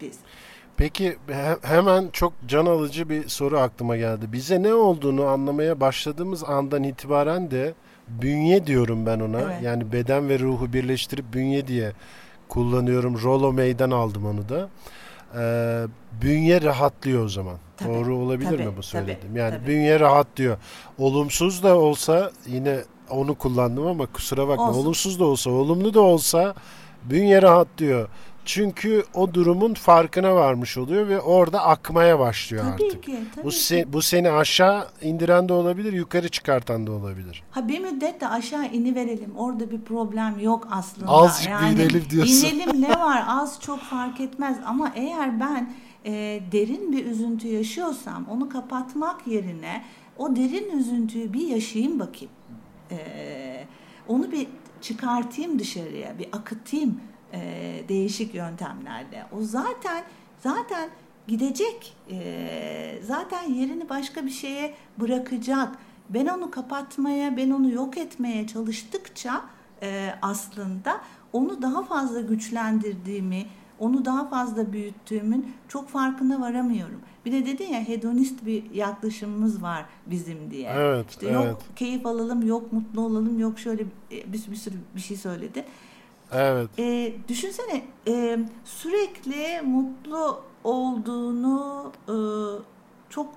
biz. 0.00 0.18
Peki 0.76 1.16
he, 1.26 1.56
hemen 1.62 2.08
çok 2.12 2.32
can 2.48 2.66
alıcı 2.66 3.08
bir 3.08 3.28
soru 3.28 3.58
aklıma 3.58 3.96
geldi. 3.96 4.32
Bize 4.32 4.62
ne 4.62 4.74
olduğunu 4.74 5.24
anlamaya 5.24 5.80
başladığımız 5.80 6.44
andan 6.44 6.82
itibaren 6.82 7.50
de 7.50 7.74
bünye 8.08 8.66
diyorum 8.66 9.06
ben 9.06 9.20
ona. 9.20 9.40
Evet. 9.40 9.62
Yani 9.62 9.92
beden 9.92 10.28
ve 10.28 10.38
ruhu 10.38 10.72
birleştirip 10.72 11.34
bünye 11.34 11.66
diye 11.66 11.92
kullanıyorum. 12.48 13.22
Rolo 13.22 13.52
meydan 13.52 13.90
aldım 13.90 14.26
onu 14.26 14.48
da. 14.48 14.68
Ee, 15.36 15.84
bünye 16.22 16.62
rahatlıyor 16.62 17.24
o 17.24 17.28
zaman. 17.28 17.58
Tabii, 17.78 17.94
Doğru 17.94 18.16
olabilir 18.16 18.50
tabii, 18.50 18.66
mi 18.66 18.76
bu 18.76 18.82
söylediğim? 18.82 19.20
Tabii, 19.20 19.38
yani 19.38 19.54
tabii. 19.54 19.66
bünye 19.66 20.00
rahat 20.00 20.26
diyor. 20.36 20.58
Olumsuz 20.98 21.62
da 21.62 21.78
olsa 21.78 22.30
yine 22.46 22.78
onu 23.10 23.34
kullandım 23.34 23.86
ama 23.86 24.06
kusura 24.06 24.48
bakma. 24.48 24.68
Olsun. 24.68 24.80
Olumsuz 24.80 25.20
da 25.20 25.24
olsa, 25.24 25.50
olumlu 25.50 25.94
da 25.94 26.00
olsa 26.00 26.54
bünye 27.04 27.42
rahat 27.42 27.68
diyor. 27.78 28.08
Çünkü 28.44 29.04
o 29.14 29.34
durumun 29.34 29.74
farkına 29.74 30.34
varmış 30.34 30.78
oluyor 30.78 31.08
ve 31.08 31.20
orada 31.20 31.64
akmaya 31.64 32.18
başlıyor 32.18 32.64
tabii 32.64 32.84
artık. 32.84 33.02
Ki, 33.02 33.18
tabii 33.34 33.44
bu 33.44 33.52
se, 33.52 33.92
bu 33.92 34.02
seni 34.02 34.30
aşağı 34.30 34.86
indiren 35.02 35.48
de 35.48 35.52
olabilir, 35.52 35.92
yukarı 35.92 36.28
çıkartan 36.28 36.86
da 36.86 36.92
olabilir. 36.92 37.42
Ha 37.50 37.68
bir 37.68 37.80
müddet 37.80 38.20
de 38.20 38.28
aşağı 38.28 38.66
ini 38.66 38.94
verelim. 38.94 39.36
Orada 39.36 39.70
bir 39.70 39.80
problem 39.80 40.40
yok 40.40 40.68
aslında. 40.70 41.08
Azıcık 41.08 41.50
yani, 41.50 41.74
inelim 41.74 42.04
diyorsun. 42.10 42.46
İnelim 42.46 42.82
ne 42.82 43.00
var? 43.00 43.24
Az 43.28 43.60
çok 43.60 43.80
fark 43.80 44.20
etmez 44.20 44.56
ama 44.66 44.92
eğer 44.94 45.40
ben 45.40 45.72
e, 46.08 46.40
derin 46.52 46.92
bir 46.92 47.06
üzüntü 47.06 47.48
yaşıyorsam 47.48 48.26
onu 48.30 48.48
kapatmak 48.48 49.26
yerine 49.26 49.84
o 50.16 50.36
derin 50.36 50.78
üzüntüyü 50.78 51.32
bir 51.32 51.46
yaşayayım 51.46 52.00
bakayım. 52.00 52.32
E, 52.90 52.98
onu 54.08 54.32
bir 54.32 54.46
çıkartayım 54.80 55.58
dışarıya, 55.58 56.18
bir 56.18 56.28
akıtayım 56.32 57.00
e, 57.32 57.40
değişik 57.88 58.34
yöntemlerle. 58.34 59.26
O 59.38 59.42
zaten 59.42 60.04
zaten 60.38 60.90
gidecek. 61.26 61.96
E, 62.10 62.98
zaten 63.02 63.54
yerini 63.54 63.88
başka 63.88 64.26
bir 64.26 64.30
şeye 64.30 64.74
bırakacak. 65.00 65.78
Ben 66.08 66.26
onu 66.26 66.50
kapatmaya, 66.50 67.36
ben 67.36 67.50
onu 67.50 67.70
yok 67.70 67.98
etmeye 67.98 68.46
çalıştıkça 68.46 69.44
e, 69.82 70.14
aslında 70.22 71.00
onu 71.32 71.62
daha 71.62 71.82
fazla 71.82 72.20
güçlendirdiğimi, 72.20 73.46
onu 73.78 74.04
daha 74.04 74.28
fazla 74.28 74.72
büyüttüğümün 74.72 75.52
çok 75.68 75.88
farkına 75.88 76.40
varamıyorum. 76.40 77.00
Bir 77.24 77.32
de 77.32 77.46
dedin 77.46 77.72
ya 77.72 77.80
hedonist 77.80 78.46
bir 78.46 78.70
yaklaşımımız 78.70 79.62
var 79.62 79.84
bizim 80.06 80.50
diye. 80.50 80.70
Evet, 80.70 81.10
işte 81.10 81.26
evet. 81.26 81.34
yok 81.34 81.62
keyif 81.76 82.06
alalım, 82.06 82.46
yok 82.46 82.72
mutlu 82.72 83.00
olalım, 83.00 83.38
yok 83.38 83.58
şöyle 83.58 83.84
bir, 84.10 84.24
bir 84.32 84.56
sürü 84.56 84.76
bir 84.96 85.00
şey 85.00 85.16
söyledi. 85.16 85.64
Evet. 86.32 86.70
E, 86.78 87.12
düşünsene 87.28 87.82
e, 88.08 88.38
sürekli 88.64 89.62
mutlu 89.64 90.40
olduğunu 90.64 91.92
e, 92.08 92.14
çok 93.10 93.28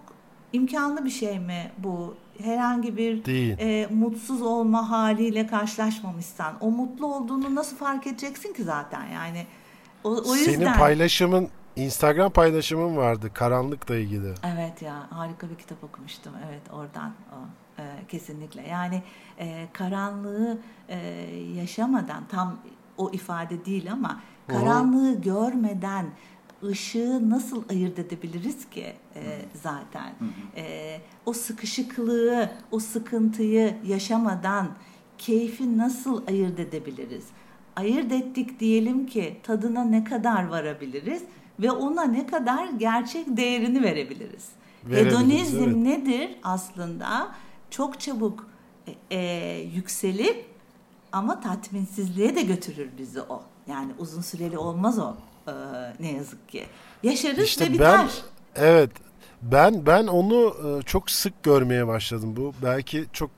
imkanlı 0.54 1.06
bir 1.06 1.10
şey 1.10 1.39
mi 1.39 1.71
bu? 1.77 2.15
Herhangi 2.43 2.97
bir 2.97 3.25
Değil. 3.25 3.56
E, 3.60 3.88
mutsuz 3.91 4.41
olma 4.41 4.89
haliyle 4.89 5.47
karşılaşmamışsan 5.47 6.54
o 6.62 6.71
mutlu 6.71 7.15
olduğunu 7.15 7.56
nasıl 7.56 7.77
fark 7.77 8.08
edeceksin 8.08 8.54
ki 8.54 8.63
zaten 8.63 9.08
yani 9.08 9.45
o, 10.04 10.10
o 10.10 10.36
yüzden. 10.36 10.54
Senin 10.54 10.74
paylaşımın 10.74 11.50
Instagram 11.76 12.32
paylaşımın 12.32 12.98
vardı 12.98 13.32
karanlıkla 13.34 13.96
ilgili. 13.96 14.34
Evet 14.46 14.82
ya 14.82 15.08
harika 15.10 15.50
bir 15.50 15.56
kitap 15.56 15.84
okumuştum 15.84 16.34
evet 16.50 16.62
oradan 16.72 17.14
o 17.32 17.38
e, 17.82 17.84
kesinlikle 18.08 18.68
yani 18.68 19.04
e, 19.40 19.68
karanlığı 19.74 20.58
e, 20.90 20.98
yaşamadan 21.56 22.24
tam 22.28 22.60
o 22.98 23.12
ifade 23.12 23.66
değil 23.66 23.92
ama 23.92 24.22
karanlığı 24.48 25.12
Hı-hı. 25.12 25.22
görmeden 25.22 26.06
ışığı 26.64 27.30
nasıl 27.30 27.64
ayırt 27.70 28.00
edebiliriz 28.00 28.70
ki 28.70 28.94
e, 29.16 29.22
zaten 29.64 30.14
e, 30.56 30.98
o 31.26 31.34
sıkışıklığı 31.34 32.50
o 32.72 32.80
sıkıntıyı 32.80 33.76
yaşamadan 33.86 34.68
keyfi 35.18 35.78
nasıl 35.78 36.28
ayırt 36.28 36.60
edebiliriz 36.60 37.26
ayırt 37.82 38.12
ettik 38.12 38.60
diyelim 38.60 39.06
ki 39.06 39.38
tadına 39.44 39.84
ne 39.84 40.04
kadar 40.04 40.48
varabiliriz 40.48 41.24
ve 41.60 41.72
ona 41.72 42.04
ne 42.04 42.28
kadar 42.28 42.70
gerçek 42.78 43.38
değerini 43.38 43.84
verebiliriz. 43.84 44.50
Hedonizm 44.89 45.63
evet. 45.63 45.76
nedir 45.76 46.30
aslında? 46.44 47.32
Çok 47.70 48.00
çabuk 48.00 48.48
e, 48.88 49.15
e, 49.17 49.62
yükselip 49.62 50.46
ama 51.12 51.41
tatminsizliğe 51.41 52.36
de 52.36 52.41
götürür 52.41 52.89
bizi 52.98 53.22
o. 53.22 53.44
Yani 53.67 53.91
uzun 54.00 54.22
süreli 54.22 54.58
olmaz 54.58 55.00
o 55.00 55.15
e, 55.48 55.54
ne 56.00 56.12
yazık 56.12 56.50
ki. 56.50 56.65
Yaşarız 57.04 57.44
işte 57.44 57.65
ve 57.65 57.74
biter. 57.74 57.98
Ben, 57.98 58.63
evet 58.63 58.89
ben 59.41 59.86
ben 59.86 60.08
onu 60.08 60.56
e, 60.65 60.82
çok 60.82 61.12
sık 61.12 61.44
görmeye 61.44 61.88
başladım. 61.88 62.34
Bu 62.38 62.54
belki 62.63 63.06
çok 63.13 63.32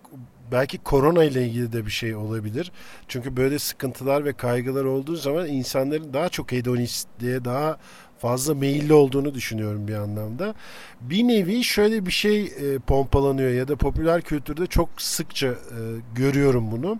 belki 0.53 0.77
korona 0.77 1.23
ile 1.23 1.47
ilgili 1.47 1.73
de 1.73 1.85
bir 1.85 1.91
şey 1.91 2.15
olabilir. 2.15 2.71
Çünkü 3.07 3.37
böyle 3.37 3.59
sıkıntılar 3.59 4.25
ve 4.25 4.33
kaygılar 4.33 4.85
olduğu 4.85 5.15
zaman 5.15 5.47
insanların 5.47 6.13
daha 6.13 6.29
çok 6.29 6.51
hedonistliğe 6.51 7.45
daha 7.45 7.77
fazla 8.19 8.55
meyilli 8.55 8.93
olduğunu 8.93 9.33
düşünüyorum 9.33 9.87
bir 9.87 9.95
anlamda. 9.95 10.53
Bir 11.01 11.23
nevi 11.23 11.63
şöyle 11.63 12.05
bir 12.05 12.11
şey 12.11 12.43
e, 12.43 12.79
pompalanıyor 12.87 13.51
ya 13.51 13.67
da 13.67 13.75
popüler 13.75 14.21
kültürde 14.21 14.67
çok 14.67 14.89
sıkça 14.97 15.47
e, 15.47 15.79
görüyorum 16.15 16.71
bunu. 16.71 16.99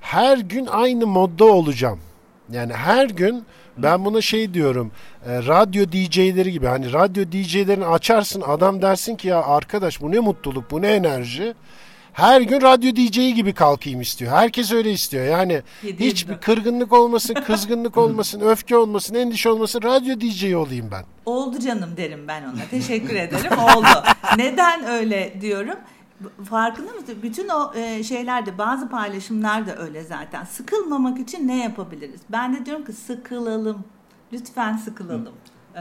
her 0.00 0.38
gün 0.38 0.66
aynı 0.66 1.06
modda 1.06 1.44
olacağım. 1.44 2.00
Yani 2.52 2.72
her 2.72 3.08
gün 3.08 3.44
ben 3.78 4.04
buna 4.04 4.20
şey 4.20 4.54
diyorum. 4.54 4.90
E, 5.26 5.36
radyo 5.46 5.84
DJ'leri 5.92 6.52
gibi. 6.52 6.66
Hani 6.66 6.92
radyo 6.92 7.24
DJ'lerini 7.32 7.86
açarsın 7.86 8.42
adam 8.46 8.82
dersin 8.82 9.16
ki 9.16 9.28
ya 9.28 9.42
arkadaş 9.42 10.00
bu 10.00 10.12
ne 10.12 10.18
mutluluk 10.18 10.70
bu 10.70 10.82
ne 10.82 10.88
enerji. 10.88 11.54
Her 12.12 12.40
gün 12.40 12.60
radyo 12.62 12.96
DJ'i 12.96 13.34
gibi 13.34 13.52
kalkayım 13.52 14.00
istiyor. 14.00 14.32
Herkes 14.32 14.72
öyle 14.72 14.92
istiyor. 14.92 15.24
Yani 15.24 15.62
hiçbir 15.82 16.38
kırgınlık 16.38 16.92
olmasın, 16.92 17.34
kızgınlık 17.46 17.96
olmasın, 17.96 18.40
öfke 18.40 18.76
olmasın, 18.76 19.14
endişe 19.14 19.50
olmasın. 19.50 19.82
Radyo 19.82 20.20
DJ'i 20.20 20.56
olayım 20.56 20.88
ben. 20.92 21.04
Oldu 21.26 21.58
canım 21.58 21.96
derim 21.96 22.28
ben 22.28 22.42
ona. 22.42 22.60
Teşekkür 22.70 23.16
ederim. 23.16 23.58
Oldu. 23.58 24.04
Neden 24.36 24.84
öyle 24.84 25.34
diyorum? 25.40 25.76
Farkında 26.50 26.92
mısın? 26.92 27.18
Bütün 27.22 27.48
o 27.48 27.74
e, 27.74 28.02
şeylerde 28.02 28.58
bazı 28.58 28.88
paylaşımlar 28.88 29.66
da 29.66 29.76
öyle 29.76 30.02
zaten. 30.04 30.44
Sıkılmamak 30.44 31.18
için 31.18 31.48
ne 31.48 31.62
yapabiliriz? 31.62 32.20
Ben 32.28 32.56
de 32.56 32.66
diyorum 32.66 32.84
ki 32.84 32.92
sıkılalım. 32.92 33.84
Lütfen 34.32 34.76
sıkılalım. 34.76 35.32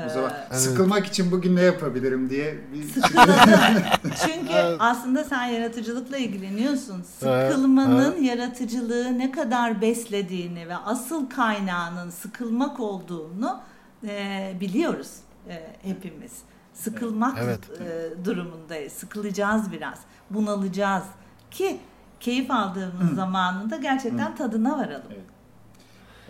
O 0.06 0.10
zaman 0.10 0.32
Ee, 0.52 0.56
sıkılmak 0.56 1.06
için 1.06 1.32
bugün 1.32 1.56
ne 1.56 1.62
yapabilirim 1.62 2.30
diye 2.30 2.58
bir 2.74 2.84
Sıkılalım. 2.90 3.36
Çünkü 4.26 4.54
aslında 4.80 5.24
sen 5.24 5.44
yaratıcılıkla 5.44 6.18
ilgileniyorsun. 6.18 7.06
Evet, 7.22 7.52
Sıkılmanın 7.54 8.22
yaratıcılığı 8.24 9.20
ne 9.20 9.32
kadar 9.32 9.82
beslediğini 9.82 10.68
ve 10.70 10.76
asıl 10.76 11.30
kaynağının 11.30 12.10
sıkılmak 12.10 12.80
olduğunu 12.80 13.60
e, 14.08 14.54
biliyoruz 14.60 15.10
e, 15.50 15.68
hepimiz. 15.84 16.32
Sıkılmak 16.74 17.38
Evet. 17.44 17.60
e, 17.82 18.26
durumundayız. 18.26 18.94
Sıkılacağız 18.94 19.72
biraz. 19.72 20.00
Bunalacağız 20.30 21.04
ki 21.52 21.80
keyif 22.20 22.52
aldığımız 22.52 23.16
zamanında 23.16 23.76
gerçekten 23.78 24.36
tadına 24.36 24.78
varalım. 24.78 25.02
Evet. 25.12 25.37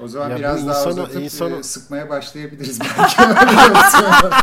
O 0.03 0.07
zaman 0.07 0.29
Ya 0.29 0.38
biraz 0.38 0.67
daha 0.67 0.79
insana- 0.81 0.89
uzatıp 0.93 1.21
insana- 1.23 1.60
e, 1.60 1.63
sıkmaya 1.63 2.10
başlayabiliriz 2.10 2.79
belki. 2.81 3.15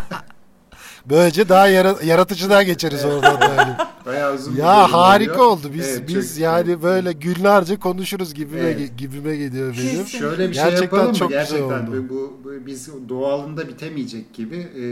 Böylece 1.11 1.49
daha 1.49 1.69
yara- 1.69 2.03
yaratıcılığa 2.05 2.63
geçeriz 2.63 3.05
oradan 3.05 3.41
yani. 3.57 3.75
Bayağı 4.07 4.35
uzun 4.35 4.57
Ya 4.57 4.93
harika 4.93 5.33
oluyor. 5.33 5.47
oldu. 5.47 5.71
Biz 5.75 5.89
Evet, 5.89 6.09
biz 6.09 6.31
çok- 6.35 6.39
yani 6.43 6.83
böyle 6.83 7.13
günlerce 7.13 7.77
konuşuruz 7.77 8.35
gibime 8.35 8.61
Evet. 8.61 8.99
gibime 8.99 9.37
geliyor 9.37 9.77
benim. 9.79 10.07
Şöyle 10.07 10.49
bir 10.49 10.55
şey 10.55 10.65
Gerçekten 10.65 10.83
yapalım 10.97 11.07
mı? 11.13 11.15
çok 11.19 11.31
güzel 11.31 11.63
oldu. 11.63 12.05
bu, 12.09 12.15
bu, 12.15 12.41
bu- 12.45 12.67
biz 12.67 12.89
doğalında 13.09 13.69
bitemeyecek 13.69 14.35
gibi 14.35 14.57
e, 14.57 14.85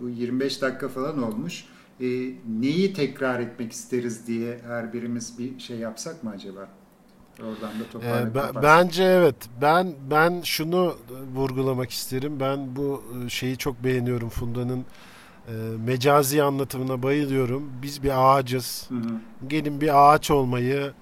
bu 0.00 0.08
25 0.08 0.62
dakika 0.62 0.88
falan 0.88 1.22
olmuş. 1.22 1.64
E, 2.00 2.06
neyi 2.60 2.94
tekrar 2.94 3.40
etmek 3.40 3.72
isteriz 3.72 4.26
diye 4.26 4.58
her 4.66 4.92
birimiz 4.92 5.38
bir 5.38 5.58
şey 5.60 5.76
yapsak 5.78 6.24
mı 6.24 6.30
acaba? 6.36 6.68
Oradan 7.42 7.60
da 8.02 8.06
Ee, 8.06 8.24
ben- 8.24 8.32
kapatsak. 8.32 8.62
bence 8.62 9.04
evet. 9.04 9.34
Ben 9.62 9.94
ben 10.10 10.40
şunu 10.44 10.94
vurgulamak 11.34 11.90
isterim. 11.90 12.40
Ben 12.40 12.76
bu 12.76 13.02
e, 13.26 13.28
şeyi 13.28 13.56
çok 13.56 13.84
beğeniyorum 13.84 14.28
Funda'nın 14.28 14.84
e, 15.48 15.52
mecazi 15.86 16.42
anlatımına 16.42 17.02
bayılıyorum. 17.02 17.70
Biz 17.82 18.02
bir 18.02 18.12
ağacız. 18.38 18.86
Hı 18.88 18.94
hı. 18.94 19.48
Gelin 19.48 19.80
bir 19.80 20.12
ağaç 20.14 20.30
olmayı 20.30 20.92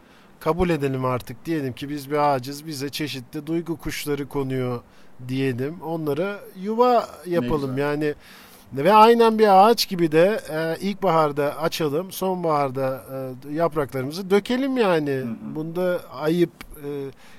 kabul 0.40 0.70
edelim 0.70 1.04
artık. 1.04 1.46
Diyelim 1.46 1.72
ki 1.72 1.88
biz 1.88 2.10
bir 2.10 2.16
ağacız. 2.16 2.66
Bize 2.66 2.88
çeşitli 2.88 3.46
duygu 3.46 3.76
kuşları 3.76 4.28
konuyor 4.28 4.80
diyelim. 5.28 5.80
Onlara 5.82 6.40
yuva 6.62 7.08
yapalım. 7.26 7.78
Yani 7.78 8.14
ve 8.72 8.92
aynen 8.92 9.38
bir 9.38 9.68
ağaç 9.68 9.88
gibi 9.88 10.12
de 10.12 10.40
e, 10.50 10.76
ilkbaharda 10.80 11.58
açalım, 11.58 12.12
sonbaharda 12.12 13.04
e, 13.50 13.52
yapraklarımızı 13.54 14.30
dökelim 14.30 14.76
yani. 14.76 15.10
hı. 15.10 15.54
Bunda 15.54 16.00
ayıp, 16.12 16.50
e, 16.84 16.88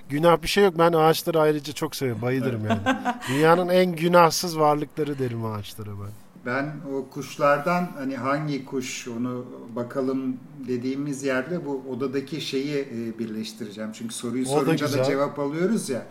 günah 0.10 0.42
bir 0.42 0.48
şey 0.48 0.64
yok. 0.64 0.74
Ben 0.80 0.94
ağaçları 0.94 1.40
ayrıca 1.40 1.74
çok 1.74 1.96
seviyorum, 1.96 2.22
bayılırım 2.22 2.62
yani. 2.66 2.80
Dünyanın 3.30 3.70
en 3.70 3.92
günahsız 3.96 4.60
varlıkları 4.60 5.20
derim 5.20 5.46
ağaçlara 5.46 5.90
ben. 5.90 6.12
Ben 6.46 6.66
o 6.94 7.10
kuşlardan 7.10 7.90
hani 7.98 8.16
hangi 8.18 8.66
kuş 8.66 9.08
onu 9.08 9.46
bakalım 9.76 10.38
dediğimiz 10.68 11.24
yerde 11.24 11.66
bu 11.66 11.84
odadaki 11.92 12.42
şeyi 12.42 12.78
e, 12.78 13.20
birleştireceğim. 13.20 13.92
Çünkü 13.94 14.14
soruyu 14.16 14.44
O 14.44 14.48
da 14.48 14.60
sorunca 14.60 14.86
da 14.86 14.90
güzel. 14.90 15.04
cevap 15.06 15.40
alıyoruz 15.40 15.90
ya. 15.90 16.06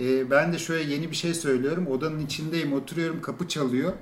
E, 0.00 0.30
ben 0.30 0.52
de 0.52 0.58
şöyle 0.58 0.92
yeni 0.94 1.10
bir 1.10 1.16
şey 1.16 1.34
söylüyorum. 1.34 1.86
Odanın 1.86 2.20
içindeyim, 2.20 2.72
oturuyorum, 2.72 3.20
kapı 3.22 3.48
çalıyor. 3.48 3.92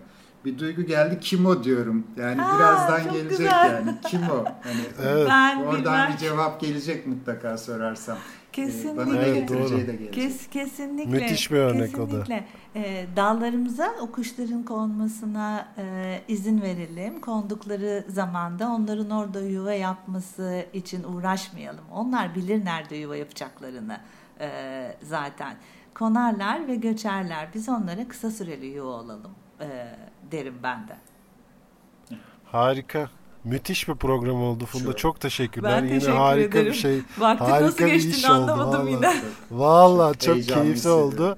Bir 0.46 0.58
duygu 0.58 0.82
geldi 0.82 1.18
kim 1.20 1.46
o 1.46 1.64
diyorum. 1.64 2.06
Yani 2.16 2.42
Aa, 2.42 2.58
birazdan 2.58 3.12
gelecek 3.12 3.30
güzel. 3.38 3.70
yani. 3.72 3.94
Kim 4.06 4.22
o? 4.22 4.44
Hani 4.62 4.80
Evet. 5.02 5.28
Ben 5.30 5.56
oradan 5.62 5.78
bilmem. 5.78 6.12
bir 6.12 6.16
cevap 6.18 6.60
gelecek 6.60 7.06
mutlaka 7.06 7.58
sorarsam. 7.58 8.16
E, 8.16 8.20
Bana 8.58 8.66
Kesinlikle. 8.66 9.14
ne 9.14 9.18
Evet, 9.18 9.34
getireceği 9.34 9.78
doğru. 9.78 9.86
de 9.86 9.92
gelecek. 9.92 10.12
Kes, 10.14 10.48
kesinlikle. 10.50 11.10
Müthiş 11.10 11.50
bir 11.50 11.56
örnek 11.56 11.98
o 11.98 12.02
da. 12.02 12.06
kesinlikle. 12.06 12.44
Ee, 12.74 13.06
dallarımıza 13.16 13.94
o 14.00 14.12
kuşların 14.12 14.62
konmasına 14.62 15.68
e, 15.78 16.20
izin 16.28 16.62
verelim. 16.62 17.20
Kondukları 17.20 18.04
zamanda 18.08 18.68
onların 18.68 19.10
orada 19.10 19.40
yuva 19.40 19.72
yapması 19.72 20.64
için 20.72 21.02
uğraşmayalım. 21.04 21.84
Onlar 21.92 22.34
bilir 22.34 22.64
nerede 22.64 22.96
yuva 22.96 23.16
yapacaklarını 23.16 23.96
e, 24.40 24.48
zaten. 25.02 25.54
Konarlar 25.94 26.68
ve 26.68 26.74
göçerler. 26.76 27.48
Biz 27.54 27.68
onlara 27.68 28.08
kısa 28.08 28.30
süreli 28.30 28.66
yuva 28.66 28.90
olalım 28.90 29.30
e, 29.60 29.66
derim 30.32 30.54
ben 30.62 30.88
de. 30.88 30.96
Harika. 32.44 33.10
Müthiş 33.44 33.88
bir 33.88 33.94
program 33.94 34.42
oldu 34.42 34.66
Funda. 34.66 34.84
Çok. 34.84 34.98
Çok 34.98 35.20
teşekkürler. 35.20 35.72
Ben 35.82 35.86
Yine 35.86 35.98
teşekkür 35.98 36.16
harika 36.16 36.58
ederim. 36.58 36.66
bir 36.72 36.78
şey. 36.78 37.00
Vaktin 37.18 37.44
Harika 37.44 37.66
nasıl 37.66 37.78
bir 37.84 37.92
geçtiğini 37.92 38.16
iş 38.16 38.24
oldu, 38.24 38.32
anlamadım 38.34 38.80
vallahi. 38.86 38.92
yine. 38.92 39.14
Vallahi 39.50 40.18
çok 40.18 40.42
keyifli 40.42 40.88
oldu. 40.88 41.36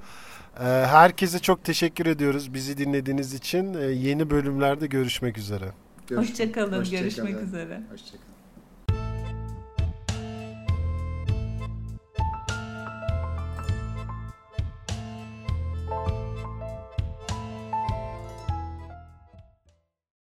Ee, 0.61 0.65
herkese 0.65 1.39
çok 1.39 1.65
teşekkür 1.65 2.07
ediyoruz 2.07 2.55
bizi 2.55 2.79
dinlediğiniz 2.79 3.35
için. 3.35 3.75
Ee, 3.75 3.85
yeni 3.85 4.31
bölümlerde 4.31 4.87
görüşmek 4.87 5.39
üzere. 5.39 5.73
Görüşmek- 6.09 6.31
Hoşçakalın. 6.31 6.79
Hoşça 6.81 6.97
Görüşmek 6.99 7.35
kalın. 7.35 7.47
üzere. 7.47 7.81
Hoşçakalın. 7.93 8.28